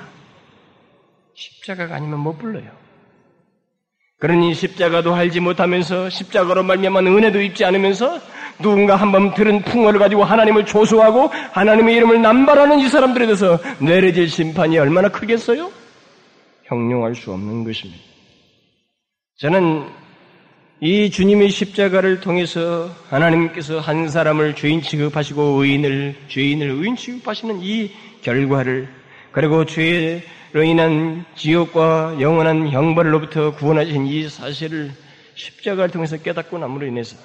[1.34, 2.70] 십자가가 아니면 못 불러요.
[4.18, 8.20] 그러니 십자가도 알지 못하면서 십자가로 말미암은 은혜도 입지 않으면서
[8.58, 14.78] 누군가 한번 들은 풍어를 가지고 하나님을 조소하고 하나님의 이름을 남발하는 이 사람들에 대해서 내려질 심판이
[14.78, 15.70] 얼마나 크겠어요?
[16.64, 18.02] 형용할 수 없는 것입니다.
[19.38, 19.86] 저는
[20.80, 27.90] 이 주님의 십자가를 통해서 하나님께서 한 사람을 죄인 취급하시고 의인을 죄인을 의인 취급하시는 이
[28.22, 28.88] 결과를
[29.32, 34.90] 그리고 죄로 인한 지옥과 영원한 형벌로부터 구원하신 이 사실을
[35.34, 37.16] 십자가를 통해서 깨닫고 남으로 인해서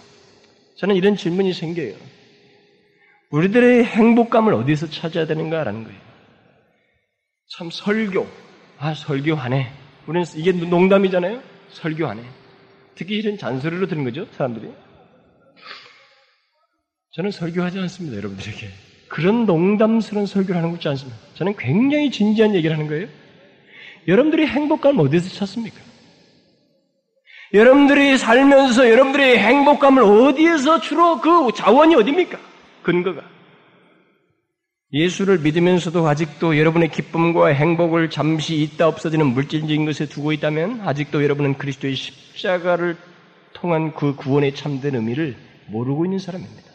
[0.82, 1.94] 저는 이런 질문이 생겨요.
[3.30, 6.00] 우리들의 행복감을 어디서 찾아야 되는가라는 거예요.
[7.56, 8.28] 참 설교,
[8.80, 9.72] 아 설교하네.
[10.08, 11.40] 우리는 이게 농담이잖아요.
[11.70, 12.24] 설교하네.
[12.96, 14.72] 특히 이런 잔소리로 들은 거죠, 사람들이.
[17.12, 18.68] 저는 설교하지 않습니다, 여러분들에게.
[19.08, 21.20] 그런 농담스러운 설교를 하는 것지 않습니까?
[21.36, 23.08] 저는 굉장히 진지한 얘기를 하는 거예요.
[24.08, 25.91] 여러분들이 행복감 어디서 찾습니까?
[27.54, 32.38] 여러분들이 살면서 여러분들의 행복감을 어디에서 주로 그 자원이 어디입니까?
[32.82, 33.22] 근거가.
[34.94, 41.58] 예수를 믿으면서도 아직도 여러분의 기쁨과 행복을 잠시 있다 없어지는 물질적인 것에 두고 있다면 아직도 여러분은
[41.58, 42.98] 그리스도의 십자가를
[43.54, 45.36] 통한 그 구원의 참된 의미를
[45.68, 46.71] 모르고 있는 사람입니다.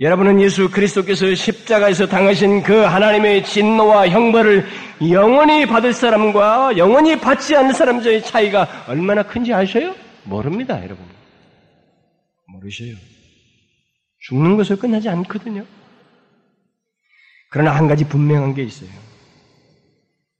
[0.00, 4.66] 여러분은 예수 그리스도께서 십자가에서 당하신 그 하나님의 진노와 형벌을
[5.12, 9.94] 영원히 받을 사람과 영원히 받지 않는 사람의 차이가 얼마나 큰지 아셔요?
[10.24, 11.04] 모릅니다, 여러분.
[12.48, 12.94] 모르셔요.
[14.18, 15.64] 죽는 것을 끝나지 않거든요.
[17.50, 18.90] 그러나 한 가지 분명한 게 있어요.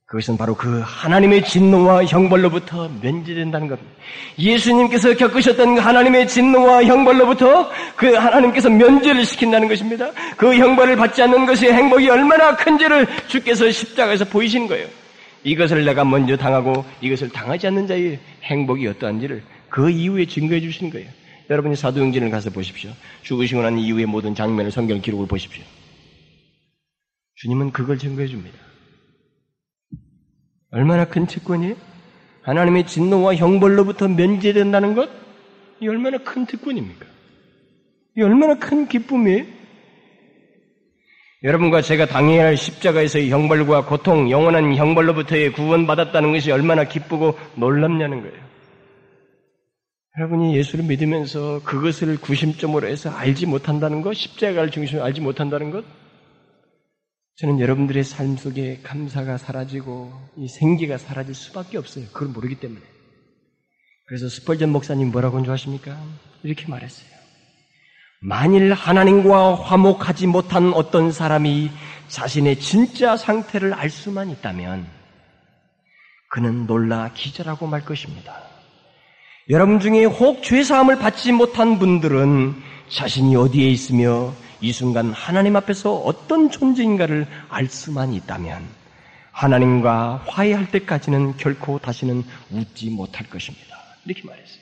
[0.07, 3.91] 그것은 바로 그 하나님의 진노와 형벌로부터 면제된다는 겁니다.
[4.37, 10.11] 예수님께서 겪으셨던 그 하나님의 진노와 형벌로부터 그 하나님께서 면제를 시킨다는 것입니다.
[10.37, 14.87] 그 형벌을 받지 않는 것의 행복이 얼마나 큰지를 주께서 십자가에서 보이시는 거예요.
[15.43, 21.09] 이것을 내가 먼저 당하고 이것을 당하지 않는 자의 행복이 어떠한지를 그 이후에 증거해 주시는 거예요.
[21.49, 22.91] 여러분이 사도행전을 가서 보십시오.
[23.23, 25.63] 죽으시고 난 이후의 모든 장면을 성경 기록을 보십시오.
[27.35, 28.64] 주님은 그걸 증거해 줍니다.
[30.75, 31.73] 얼마나 큰 특권이에요?
[32.41, 35.09] 하나님의 진노와 형벌로부터 면제된다는 것?
[35.79, 37.05] 이 얼마나 큰 특권입니까?
[38.17, 39.45] 이 얼마나 큰 기쁨이에요?
[41.43, 48.45] 여러분과 제가 당해야 할 십자가에서의 형벌과 고통, 영원한 형벌로부터의 구원받았다는 것이 얼마나 기쁘고 놀랍냐는 거예요.
[50.17, 55.85] 여러분이 예수를 믿으면서 그것을 구심점으로 해서 알지 못한다는 것, 십자가를 중심으로 알지 못한다는 것,
[57.37, 62.05] 저는 여러분들의 삶 속에 감사가 사라지고 이 생기가 사라질 수밖에 없어요.
[62.13, 62.79] 그걸 모르기 때문에.
[64.07, 65.99] 그래서 스펄전 목사님 뭐라고 좋아하십니까?
[66.43, 67.09] 이렇게 말했어요.
[68.21, 71.71] 만일 하나님과 화목하지 못한 어떤 사람이
[72.07, 74.87] 자신의 진짜 상태를 알 수만 있다면
[76.29, 78.43] 그는 놀라 기절하고 말 것입니다.
[79.49, 82.55] 여러분 중에 혹 죄사함을 받지 못한 분들은
[82.89, 88.63] 자신이 어디에 있으며 이 순간 하나님 앞에서 어떤 존재인가를 알 수만 있다면
[89.31, 93.77] 하나님과 화해할 때까지는 결코 다시는 웃지 못할 것입니다.
[94.05, 94.59] 이렇게 말했어요.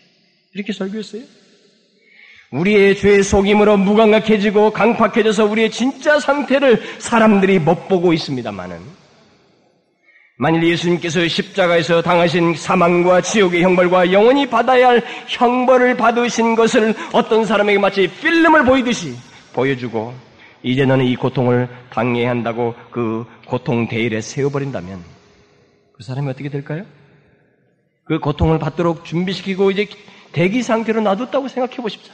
[0.53, 1.21] 이렇게 설교했어요.
[2.51, 8.79] 우리의 죄의 속임으로 무감각해지고 강팍해져서 우리의 진짜 상태를 사람들이 못 보고 있습니다만은
[10.37, 17.77] 만일 예수님께서 십자가에서 당하신 사망과 지옥의 형벌과 영원히 받아야 할 형벌을 받으신 것을 어떤 사람에게
[17.79, 19.15] 마치 필름을 보이듯이
[19.53, 20.13] 보여주고
[20.63, 25.03] 이제 너는 이 고통을 당해야 한다고 그 고통 대일에 세워버린다면
[25.93, 26.85] 그 사람이 어떻게 될까요?
[28.05, 29.87] 그 고통을 받도록 준비시키고 이제
[30.31, 32.13] 대기 상태로 놔뒀다고 생각해 보십시오.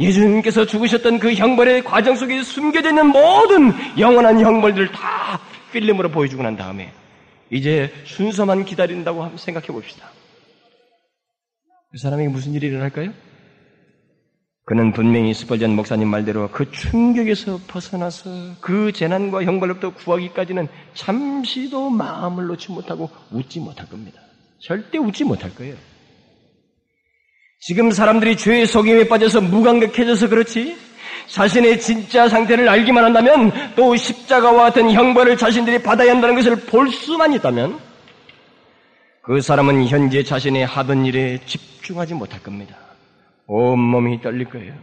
[0.00, 5.40] 예수님께서 죽으셨던 그 형벌의 과정 속에 숨겨져 있는 모든 영원한 형벌들을 다
[5.72, 6.92] 필름으로 보여주고 난 다음에
[7.50, 10.10] 이제 순서만 기다린다고 생각해 봅시다.
[11.90, 13.12] 그 사람에게 무슨 일이 일어날까요?
[14.68, 18.28] 그는 분명히 스펄전 목사님 말대로 그 충격에서 벗어나서
[18.60, 24.20] 그 재난과 형벌로부터 구하기까지는 잠시도 마음을 놓지 못하고 웃지 못할 겁니다.
[24.60, 25.74] 절대 웃지 못할 거예요.
[27.60, 30.76] 지금 사람들이 죄의 속임에 빠져서 무감각해져서 그렇지
[31.28, 37.32] 자신의 진짜 상태를 알기만 한다면 또 십자가와 같은 형벌을 자신들이 받아야 한다는 것을 볼 수만
[37.32, 37.80] 있다면
[39.22, 42.87] 그 사람은 현재 자신의 하던 일에 집중하지 못할 겁니다.
[43.48, 44.74] 온몸이 떨릴 거예요.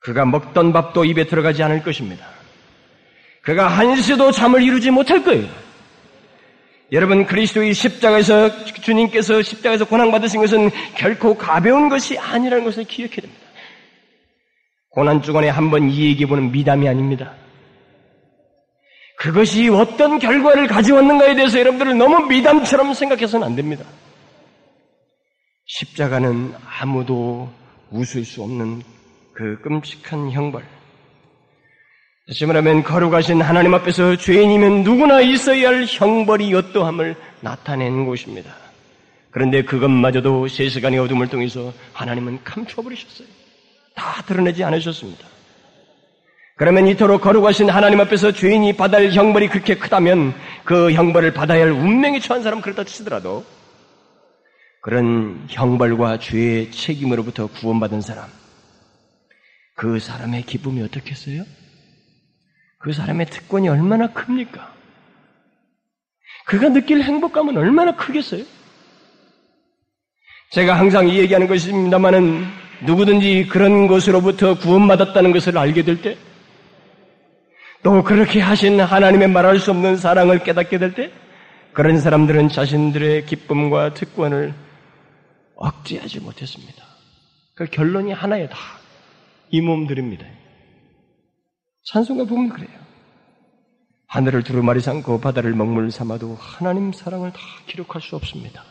[0.00, 2.26] 그가 먹던 밥도 입에 들어가지 않을 것입니다.
[3.42, 5.46] 그가 한시도 잠을 이루지 못할 거예요.
[6.92, 13.42] 여러분 그리스도의 십자가에서 주님께서 십자가에서 고난 받으신 것은 결코 가벼운 것이 아니라는 것을 기억해야 됩니다.
[14.88, 17.34] 고난 주간에 한번 이 얘기 보는 미담이 아닙니다.
[19.18, 23.84] 그것이 어떤 결과를 가져왔는가에 대해서 여러분들은 너무 미담처럼 생각해서는 안 됩니다.
[25.72, 27.48] 십자가는 아무도
[27.90, 28.82] 웃을 수 없는
[29.32, 30.64] 그 끔찍한 형벌.
[32.26, 38.52] 다시 말하면 거룩하신 하나님 앞에서 죄인이면 누구나 있어야 할 형벌이 어떠함을 나타내는 곳입니다.
[39.30, 43.28] 그런데 그것마저도 세시간의 어둠을 통해서 하나님은 감춰버리셨어요.
[43.94, 45.24] 다 드러내지 않으셨습니다.
[46.56, 51.70] 그러면 이토록 거룩하신 하나님 앞에서 죄인이 받아야 할 형벌이 그렇게 크다면 그 형벌을 받아야 할
[51.70, 53.44] 운명에 처한 사람 그렇다 치더라도
[54.80, 58.28] 그런 형벌과 죄의 책임으로부터 구원받은 사람,
[59.74, 61.44] 그 사람의 기쁨이 어떻겠어요?
[62.78, 64.74] 그 사람의 특권이 얼마나 큽니까?
[66.46, 68.44] 그가 느낄 행복감은 얼마나 크겠어요?
[70.50, 72.44] 제가 항상 이 얘기하는 것입니다만은
[72.86, 76.16] 누구든지 그런 것으로부터 구원받았다는 것을 알게 될 때,
[77.82, 81.10] 또 그렇게 하신 하나님의 말할 수 없는 사랑을 깨닫게 될 때
[81.72, 84.54] 그런 사람들은 자신들의 기쁨과 특권을
[85.60, 86.82] 억제하지 못했습니다.
[87.54, 90.24] 그 결론이 하나에 다이 몸들입니다.
[91.84, 92.80] 찬송가 보면 그래요.
[94.06, 98.64] 하늘을 두루마리 삼고 바다를 먹물 삼아도 하나님 사랑을 다 기록할 수 없습니다.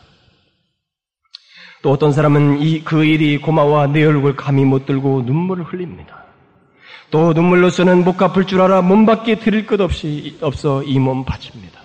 [1.82, 6.24] 또 어떤 사람은 이, 그 일이 고마워 내 얼굴 감히 못 들고 눈물을 흘립니다.
[7.10, 11.79] 또 눈물로서는 못 갚을 줄 알아 몸 밖에 드릴 것 없이 없어 이 몸 바칩니다.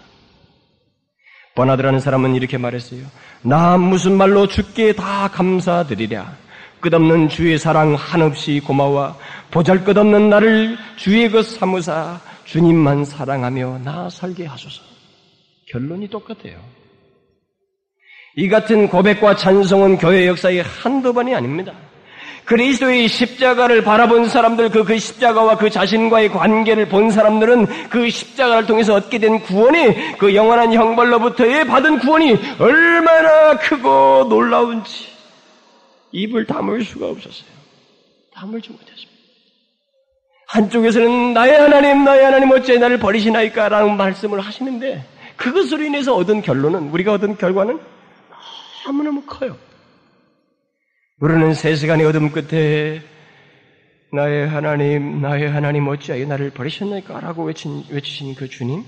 [1.56, 3.02] 버나드라는 사람은 이렇게 말했어요.
[3.42, 6.46] 나 무슨 말로 죽게 다 감사드리랴.
[6.82, 9.18] 끝없는 주의 사랑 한없이 고마워
[9.50, 14.84] 보잘것없는 나를 주의 것 사무사 주님만 사랑하며 나 살게 하소서.
[15.70, 16.60] 결론이 똑같아요.
[18.36, 21.74] 이 같은 고백과 찬송은 교회 역사의 한두 번이 아닙니다.
[22.46, 28.94] 그리스도의 십자가를 바라본 사람들, 그, 그 십자가와 그 자신과의 관계를 본 사람들은 그 십자가를 통해서
[28.94, 35.08] 얻게 된 구원이 그 영원한 형벌로부터의 받은 구원이 얼마나 크고 놀라운지
[36.12, 37.50] 입을 다물 수가 없었어요.
[38.34, 39.12] 다물지 못했습니다.
[40.48, 43.70] 한쪽에서는 나의 하나님, 나의 하나님 어째 나를 버리시나이까?
[43.70, 45.04] 라는 말씀을 하시는데
[45.36, 47.80] 그것으로 인해서 얻은 결론은, 우리가 얻은 결과는
[48.86, 49.58] 너무너무 커요.
[51.22, 53.00] 우리는 세 시간의 어둠 끝에
[54.12, 57.22] 나의 하나님, 나의 하나님 어찌하여 나를 버리셨나이까?
[57.22, 58.84] 라고 외친, 외치신 그 주님,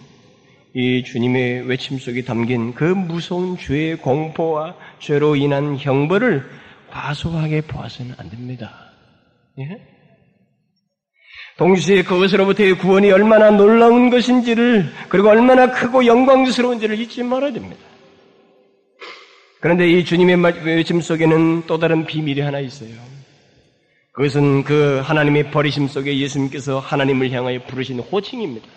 [0.74, 6.44] 이 주님의 외침 속에 담긴 그 무서운 죄의 공포와 죄로 인한 형벌을
[6.92, 8.74] 과소하게 보아서는 안 됩니다.
[9.60, 9.78] 예?
[11.58, 17.82] 동시에 그것으로부터의 구원이 얼마나 놀라운 것인지를 그리고 얼마나 크고 영광스러운지를 잊지 말아야 됩니다.
[19.60, 22.92] 그런데 이 주님의 외침 속에는 또 다른 비밀이 하나 있어요.
[24.12, 28.68] 그것은 그 하나님의 버리심 속에 예수님께서 하나님을 향하여 부르신 호칭입니다.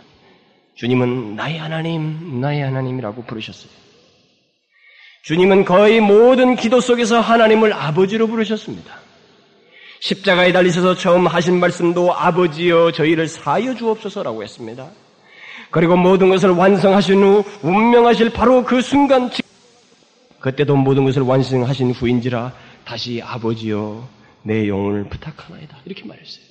[0.75, 3.71] 주님은 나의 하나님, 나의 하나님이라고 부르셨어요.
[5.23, 8.99] 주님은 거의 모든 기도 속에서 하나님을 아버지로 부르셨습니다.
[10.01, 14.89] 십자가에 달리셔서 처음 하신 말씀도 아버지여 저희를 사여 주옵소서라고 했습니다.
[15.71, 19.31] 그리고 모든 것을 완성하신 후 운명하실 바로 그 순간
[20.41, 22.53] 그때도 모든 것을 완성하신 후인지라
[22.85, 24.09] 다시 아버지여
[24.43, 25.79] 내 영혼을 부탁하나이다.
[25.85, 26.45] 이렇게 말했어요.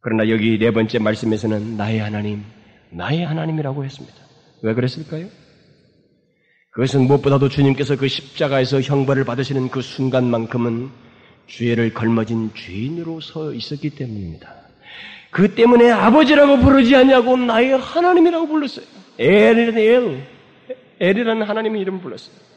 [0.00, 2.44] 그러나 여기 네 번째 말씀에서는 나의 하나님,
[2.90, 4.16] 나의 하나님이라고 했습니다.
[4.62, 5.26] 왜 그랬을까요?
[6.72, 10.90] 그것은 무엇보다도 주님께서 그 십자가에서 형벌을 받으시는 그 순간만큼은
[11.48, 14.54] 죄를 걸머진 죄인으로 서 있었기 때문입니다.
[15.30, 18.86] 그 때문에 아버지라고 부르지 않냐고 나의 하나님이라고 불렀어요.
[19.18, 20.26] 엘, 엘,
[21.00, 22.47] 엘이라는 하나님의 이름을 불렀어요.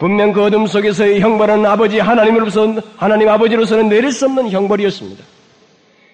[0.00, 5.22] 분명 그 어둠 속에서의 형벌은 아버지 하나님으로서 하나님 아버지로서는 내릴 수 없는 형벌이었습니다.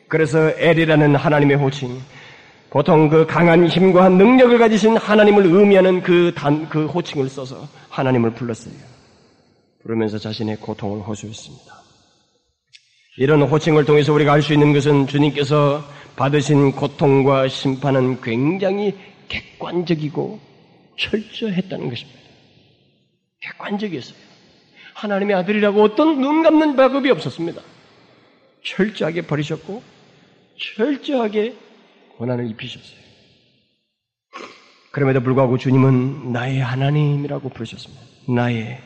[0.08, 2.00] 그래서 엘이라는 하나님의 호칭,
[2.68, 8.74] 보통 그 강한 힘과 능력을 가지신 하나님을 의미하는 그 단, 그 호칭을 써서 하나님을 불렀어요.
[9.84, 11.72] 부르면서 자신의 고통을 호소했습니다.
[13.18, 15.84] 이런 호칭을 통해서 우리가 알 수 있는 것은 주님께서
[16.16, 18.96] 받으신 고통과 심판은 굉장히
[19.28, 20.40] 객관적이고
[20.98, 22.25] 철저했다는 것입니다.
[23.40, 24.16] 객관적이었어요.
[24.94, 27.60] 하나님의 아들이라고 어떤 눈 감는 방법이 없었습니다.
[28.64, 29.82] 철저하게 버리셨고
[30.58, 31.54] 철저하게
[32.16, 33.06] 고난을 입히셨어요.
[34.90, 38.02] 그럼에도 불구하고 주님은 나의 하나님이라고 부르셨습니다.
[38.28, 38.80] 나의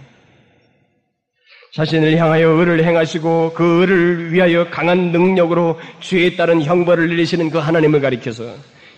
[1.73, 8.01] 자신을 향하여 의를 행하시고 그 의를 위하여 강한 능력으로 죄에 따른 형벌을 내리시는 그 하나님을
[8.01, 8.57] 가리켜서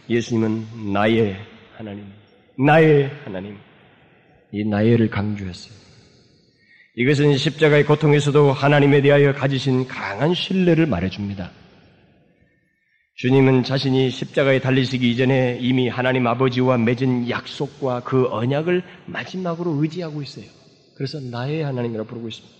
[0.09, 1.37] 예수님은 나의
[1.77, 2.07] 하나님,
[2.59, 3.59] 나의 하나님,
[4.53, 5.73] 이 나의를 강조했어요.
[6.97, 11.51] 이것은 십자가의 고통에서도 하나님에 대하여 가지신 강한 신뢰를 말해줍니다.
[13.17, 20.45] 주님은 자신이 십자가에 달리시기 이전에 이미 하나님 아버지와 맺은 약속과 그 언약을 마지막으로 의지하고 있어요.
[20.97, 22.55] 그래서 나의 하나님이라고 부르고 있습니다.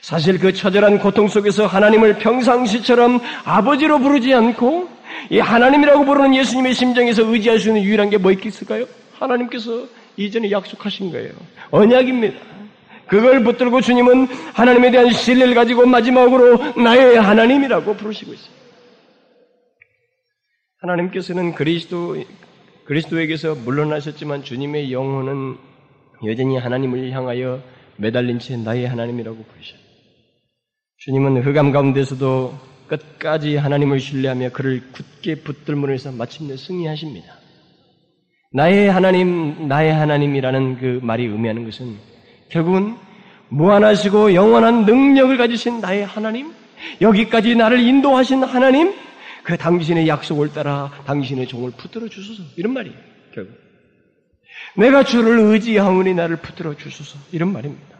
[0.00, 4.88] 사실 그 처절한 고통 속에서 하나님을 평상시처럼 아버지로 부르지 않고
[5.30, 8.84] 이 하나님이라고 부르는 예수님의 심정에서 의지할 수 있는 유일한 게 뭐 있을까요?
[9.18, 11.32] 하나님께서 이전에 약속하신 거예요.
[11.70, 12.38] 언약입니다.
[13.06, 18.54] 그걸 붙들고 주님은 하나님에 대한 신뢰를 가지고 마지막으로 나의 하나님이라고 부르시고 있어요.
[20.78, 22.16] 하나님께서는 그리스도,
[22.84, 25.56] 그리스도에게서 물러나셨지만 주님의 영혼은
[26.26, 27.62] 여전히 하나님을 향하여
[27.96, 29.78] 매달린 채 나의 하나님이라고 부르셔요.
[30.98, 32.54] 주님은 흑암 가운데서도
[32.86, 37.43] 끝까지 하나님을 신뢰하며 그를 굳게 붙들므로 서 마침내 승리하십니다.
[38.54, 41.96] 나의 하나님, 나의 하나님이라는 그 말이 의미하는 것은
[42.50, 42.94] 결국은
[43.48, 46.52] 무한하시고 영원한 능력을 가지신 나의 하나님,
[47.00, 48.94] 여기까지 나를 인도하신 하나님,
[49.42, 52.44] 그 당신의 약속을 따라 당신의 종을 붙들어 주소서.
[52.56, 52.96] 이런 말이에요.
[53.34, 53.56] 결국.
[54.76, 57.18] 내가 주를 의지하오니 나를 붙들어 주소서.
[57.32, 57.98] 이런 말입니다.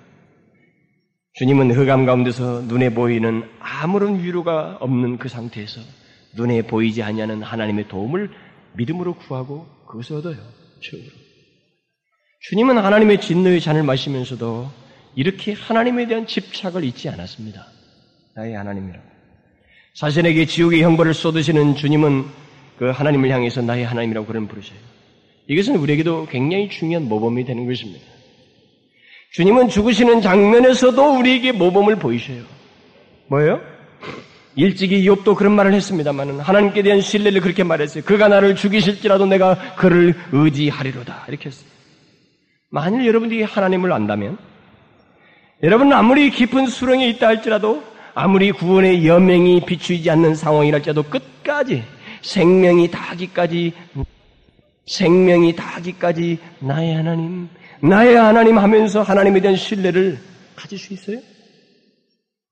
[1.33, 5.81] 주님은 흑암 가운데서 눈에 보이는 아무런 위로가 없는 그 상태에서
[6.37, 8.31] 눈에 보이지 않냐는 하나님의 도움을
[8.75, 10.37] 믿음으로 구하고 그것을 얻어요.
[10.81, 11.09] 최후로.
[12.41, 14.69] 주님은 하나님의 진노의 잔을 마시면서도
[15.15, 17.65] 이렇게 하나님에 대한 집착을 잊지 않았습니다.
[18.35, 19.05] 나의 하나님이라고.
[19.95, 22.25] 자신에게 지옥의 형벌을 쏟으시는 주님은
[22.77, 24.79] 그 하나님을 향해서 나의 하나님이라고 그런 부르셔요.
[25.47, 28.05] 이것은 우리에게도 굉장히 중요한 모범이 되는 것입니다.
[29.31, 32.43] 주님은 죽으시는 장면에서도 우리에게 모범을 보이셔요.
[33.29, 33.61] 뭐예요?
[34.57, 38.05] 일찍이 욥도 그런 말을 했습니다만 하나님께 대한 신뢰를 그렇게 말했어요.
[38.05, 41.25] 그가 나를 죽이실지라도 내가 그를 의지하리로다.
[41.29, 41.69] 이렇게 했어요.
[42.71, 44.39] 만일 여러분들이 하나님을 안다면
[45.63, 47.83] 여러분은 아무리 깊은 수렁에 있다 할지라도
[48.15, 51.83] 아무리 구원의 여명이 비추이지 않는 상황이랄지라도 끝까지
[52.23, 53.73] 생명이 다하기까지
[54.87, 57.49] 생명이 다하기까지 나의 하나님,
[57.81, 60.19] 나의 하나님 하면서 하나님에 대한 신뢰를
[60.55, 61.19] 가질 수 있어요?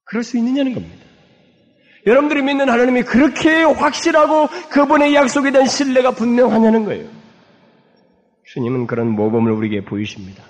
[0.05, 1.02] 그럴 수 있느냐는 겁니다.
[2.07, 7.07] 여러분들이 믿는 하나님이 그렇게 확실하고 그분의 약속에 대한 신뢰가 분명하냐는 거예요.
[8.45, 10.43] 주님은 그런 모범을 우리에게 보이십니다.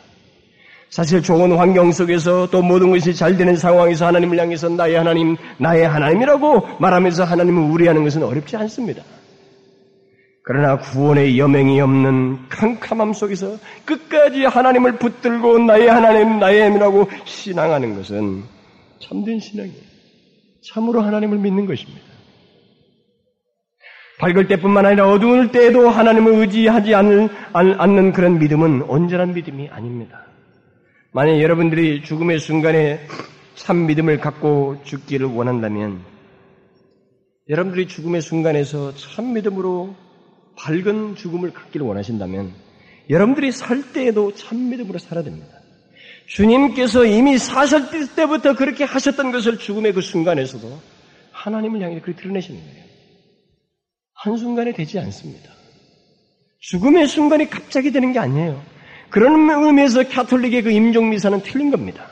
[0.88, 5.88] 사실 좋은 환경 속에서 또 모든 것이 잘 되는 상황에서 하나님을 향해서 나의 하나님, 나의
[5.88, 9.03] 하나님이라고 말하면서 하나님을 우리하는 것은 어렵지 않습니다.
[10.44, 18.42] 그러나 구원의 여명이 없는 캄캄함 속에서 끝까지 하나님을 붙들고 나의 하나님, 나의 하나님이라고 신앙하는 것은
[19.00, 19.91] 참된 신앙이에요.
[20.62, 22.00] 참으로 하나님을 믿는 것입니다.
[24.18, 30.26] 밝을 때뿐만 아니라 어두울 때에도 하나님을 의지하지 않는, 그런 믿음은 온전한 믿음이 아닙니다.
[31.10, 33.00] 만약 여러분들이 죽음의 순간에
[33.54, 36.00] 참 믿음을 갖고 죽기를 원한다면
[37.48, 39.94] 여러분들이 죽음의 순간에서 참 믿음으로
[40.56, 42.52] 밝은 죽음을 갖기를 원하신다면
[43.10, 45.61] 여러분들이 살 때에도 참 믿음으로 살아야 됩니다.
[46.33, 47.83] 주님께서 이미 사실
[48.14, 50.80] 때부터 그렇게 하셨던 것을 죽음의 그 순간에서도
[51.30, 52.85] 하나님을 향해 그렇게 드러내시는 거예요.
[54.14, 55.51] 한순간에 되지 않습니다.
[56.61, 58.62] 죽음의 순간이 갑자기 되는 게 아니에요.
[59.11, 62.09] 그런 의미에서 카톨릭의 그 임종미사는 틀린 겁니다.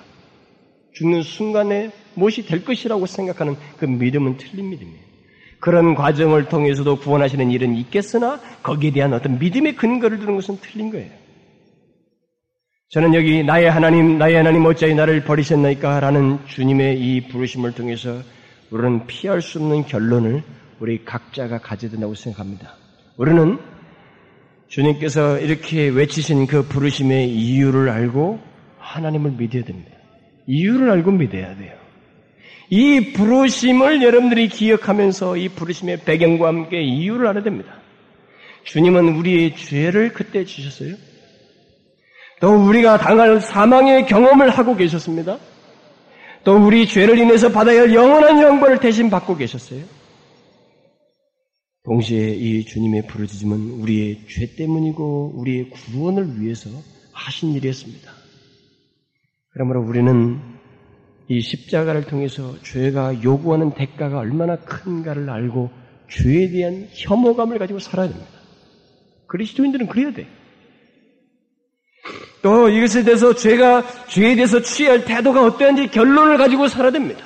[0.95, 5.01] 죽는 순간에 무엇이 될 것이라고 생각하는 그 믿음은 틀린 믿음이에요.
[5.61, 11.20] 그런 과정을 통해서도 구원하시는 일은 있겠으나 거기에 대한 어떤 믿음의 근거를 두는 것은 틀린 거예요.
[12.91, 16.01] 저는 여기 나의 하나님, 나의 하나님 어찌하여 나를 버리셨나이까?
[16.01, 18.21] 라는 주님의 이 부르심을 통해서
[18.71, 20.43] 우리는 피할 수 없는 결론을
[20.81, 22.75] 우리 각자가 가져야 된다고 생각합니다.
[23.17, 23.61] 우리는
[24.67, 28.41] 주님께서 이렇게 외치신 그 부르심의 이유를 알고
[28.79, 29.93] 하나님을 믿어야 됩니다.
[30.49, 31.75] 이유를 알고 믿어야 돼요.
[32.71, 37.73] 이 부르심을 여러분들이 기억하면서 이 부르심의 배경과 함께 이유를 알아야 됩니다.
[38.65, 40.97] 주님은 우리의 죄를 그때 주셨어요.
[42.41, 45.39] 또 우리가 당할 사망의 경험을 하고 계셨습니다.
[46.43, 49.83] 또 우리 죄를 인해서 받아야 할 영원한 영벌을 대신 받고 계셨어요.
[51.85, 56.71] 동시에 이 주님의 부르짖음은 우리의 죄 때문이고 우리의 구원을 위해서
[57.13, 58.11] 하신 일이었습니다.
[59.53, 60.41] 그러므로 우리는
[61.29, 65.71] 이 십자가를 통해서 죄가 요구하는 대가가 얼마나 큰가를 알고
[66.09, 68.33] 죄에 대한 혐오감을 가지고 살아야 됩니다.
[69.27, 70.27] 그리스도인들은 그래야 돼.
[72.43, 77.25] 또 이것에 대해서 죄가 죄에 대해서 취할 태도가 어떠한지 결론을 가지고 살아야 됩니다.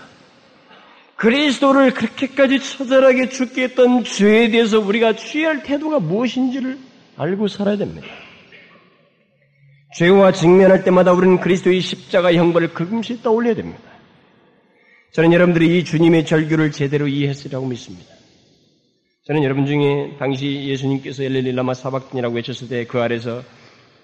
[1.17, 6.79] 그리스도를 그렇게까지 처절하게 죽게 했던 죄에 대해서 우리가 취할 태도가 무엇인지를
[7.17, 8.07] 알고 살아야 됩니다.
[9.97, 13.81] 죄와 직면할 때마다 우리는 그리스도의 십자가 형벌을 금시 떠올려야 됩니다.
[15.13, 18.13] 저는 여러분들이 이 주님의 절규를 제대로 이해했으리라고 믿습니다.
[19.27, 23.43] 저는 여러분 중에 당시 예수님께서 엘렐리라마 사박든이라고 외쳤을 때 그 아래서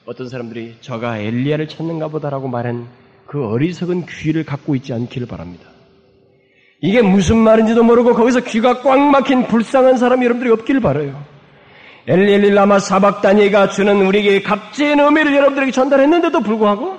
[0.06, 2.88] 어떤 사람들이 저가 엘리야를 찾는가 보다라고 말한
[3.26, 5.68] 그 어리석은 귀를 갖고 있지 않기를 바랍니다.
[6.80, 11.22] 이게 무슨 말인지도 모르고 거기서 귀가 꽉 막힌 불쌍한 사람이 여러분들이 없기를 바라요.
[12.06, 16.96] 엘리엘리 라마 사박다니가 주는 우리에게 값진 의미를 여러분들에게 전달했는데도 불구하고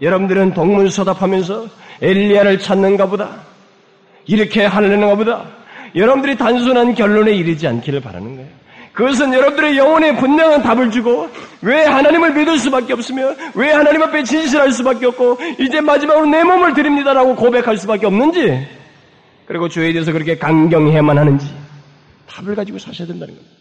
[0.00, 1.66] 여러분들은 동문서답하면서
[2.00, 3.42] 엘리야를 찾는가 보다
[4.26, 5.46] 이렇게 하려는가 보다
[5.94, 8.50] 여러분들이 단순한 결론에 이르지 않기를 바라는 거예요.
[8.96, 11.28] 그것은 여러분들의 영혼에 분명한 답을 주고
[11.60, 16.72] 왜 하나님을 믿을 수밖에 없으며 왜 하나님 앞에 진실할 수밖에 없고 이제 마지막으로 내 몸을
[16.72, 18.66] 드립니다라고 고백할 수밖에 없는지
[19.46, 21.46] 그리고 죄에 대해서 그렇게 강경해야만 하는지
[22.26, 23.54] 답을 가지고 사셔야 된다는 겁니다.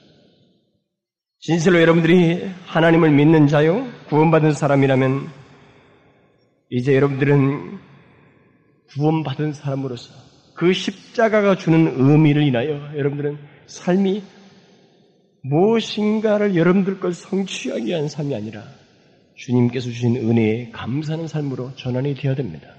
[1.41, 5.27] 진실로 여러분들이 하나님을 믿는 자요, 구원받은 사람이라면
[6.69, 7.77] 이제 여러분들은
[8.93, 10.13] 구원받은 사람으로서
[10.55, 14.23] 그 십자가가 주는 의미를 인하여 여러분들은 삶이
[15.49, 18.63] 무엇인가를 여러분들 걸 성취하기 위한 삶이 아니라
[19.35, 22.69] 주님께서 주신 은혜에 감사하는 삶으로 전환이 되어야 됩니다.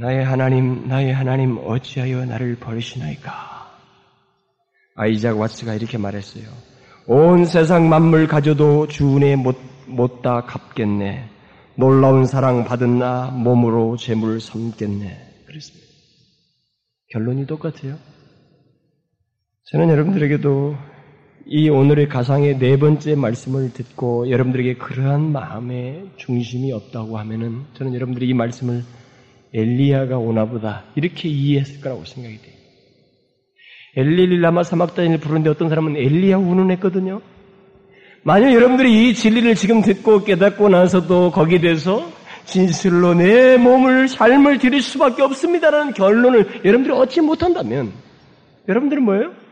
[0.00, 3.56] 나의 하나님, 나의 하나님, 어찌하여 나를 버리시나이까?
[4.96, 6.44] 아이작 와츠가 이렇게 말했어요.
[7.06, 9.56] 온 세상 만물 가져도 주 은혜 못,
[9.86, 11.30] 못다 갚겠네.
[11.76, 15.44] 놀라운 사랑 받은 나 몸으로 재물 삼겠네.
[15.46, 15.86] 그랬습니다.
[17.12, 17.96] 결론이 똑같아요.
[19.72, 20.76] 저는 여러분들에게도
[21.46, 28.28] 이 오늘의 가상의 네 번째 말씀을 듣고 여러분들에게 그러한 마음의 중심이 없다고 하면은 저는 여러분들이
[28.28, 28.84] 이 말씀을
[29.52, 32.54] 엘리야가 오나보다 이렇게 이해했을 거라고 생각이 돼요.
[33.96, 37.20] 엘리릴라마 사막단을 부르는데 어떤 사람은 엘리야 운운했거든요.
[38.22, 42.08] 만약 여러분들이 이 진리를 지금 듣고 깨닫고 나서도 거기에 대해서
[42.44, 47.90] 진실로 내 몸을 삶을 드릴 수밖에 없습니다라는 결론을 여러분들이 얻지 못한다면
[48.68, 49.45] 여러분들은 뭐예요?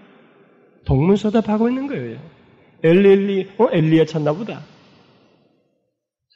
[0.85, 2.19] 동문서답하고 있는 거예요.
[2.83, 4.63] 엘리 엘리, 어 엘리야 찾나 보다.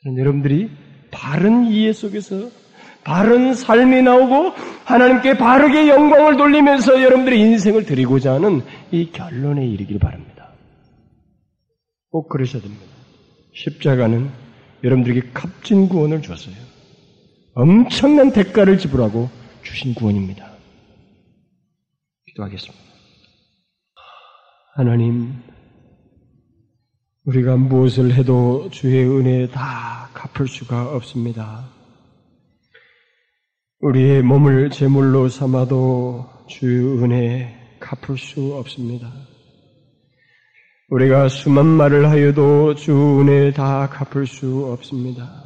[0.03, 0.71] 저는 여러분들이
[1.11, 2.51] 바른 이해 속에서
[3.05, 4.53] 바른 삶이 나오고
[4.85, 10.53] 하나님께 바르게 영광을 돌리면서 여러분들의 인생을 드리고자 하는 이 결론에 이르길 바랍니다.
[12.11, 12.85] 꼭 그러셔야 됩니다.
[13.55, 14.31] 십자가는
[14.85, 16.55] 여러분들에게 값진 구원을 줬어요.
[17.55, 19.29] 엄청난 대가를 지불하고
[19.63, 20.49] 주신 구원입니다.
[22.27, 22.88] 기도하겠습니다.
[24.79, 25.33] 하나님,
[27.25, 31.69] 우리가 무엇을 해도 주의 은혜에 다 갚을 수가 없습니다.
[33.81, 39.11] 우리의 몸을 제물로 삼아도 주의 은혜에 갚을 수 없습니다.
[40.91, 45.43] 우리가 수만 말을 하여도 주 은혜에 다 갚을 수 없습니다.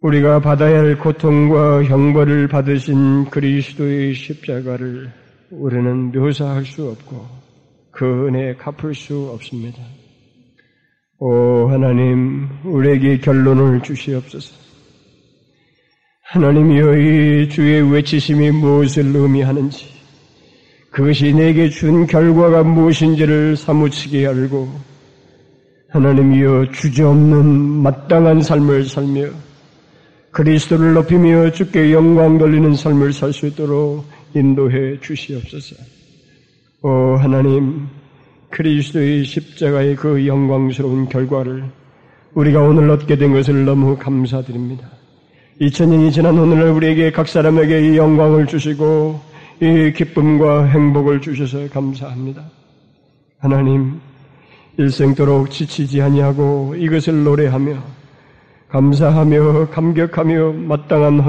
[0.00, 5.12] 우리가 받아야 할 고통과 형벌을 받으신 그리스도의 십자가를
[5.50, 7.41] 우리는 묘사할 수 없고
[7.92, 9.78] 그 은혜 갚을 수 없습니다.
[11.18, 14.62] 오 하나님, 우리에게 결론을 주시옵소서.
[16.24, 19.86] 하나님이여 이 주의 외치심이 무엇을 의미하는지
[20.90, 24.68] 그것이 내게 준 결과가 무엇인지를 사무치게 알고
[25.90, 27.44] 하나님이여 주저없는
[27.82, 29.28] 마땅한 삶을 살며
[30.30, 36.01] 그리스도를 높이며 주께 영광 돌리는 삶을 살 수 있도록 인도해 주시옵소서.
[36.84, 37.86] 오 하나님
[38.50, 41.62] 그리스도의 십자가의 그 영광스러운 결과를
[42.34, 44.88] 우리가 오늘 얻게 된 것을 너무 감사드립니다.
[45.60, 49.20] 2000년이 지난 오늘날 우리에게 각 사람에게 이 영광을 주시고
[49.60, 52.42] 이 기쁨과 행복을 주셔서 감사합니다.
[53.38, 54.00] 하나님,
[54.76, 57.76] 일생도록 지치지 아니하고 이것을 노래하며
[58.70, 61.20] 감사하며 감격하며 마땅한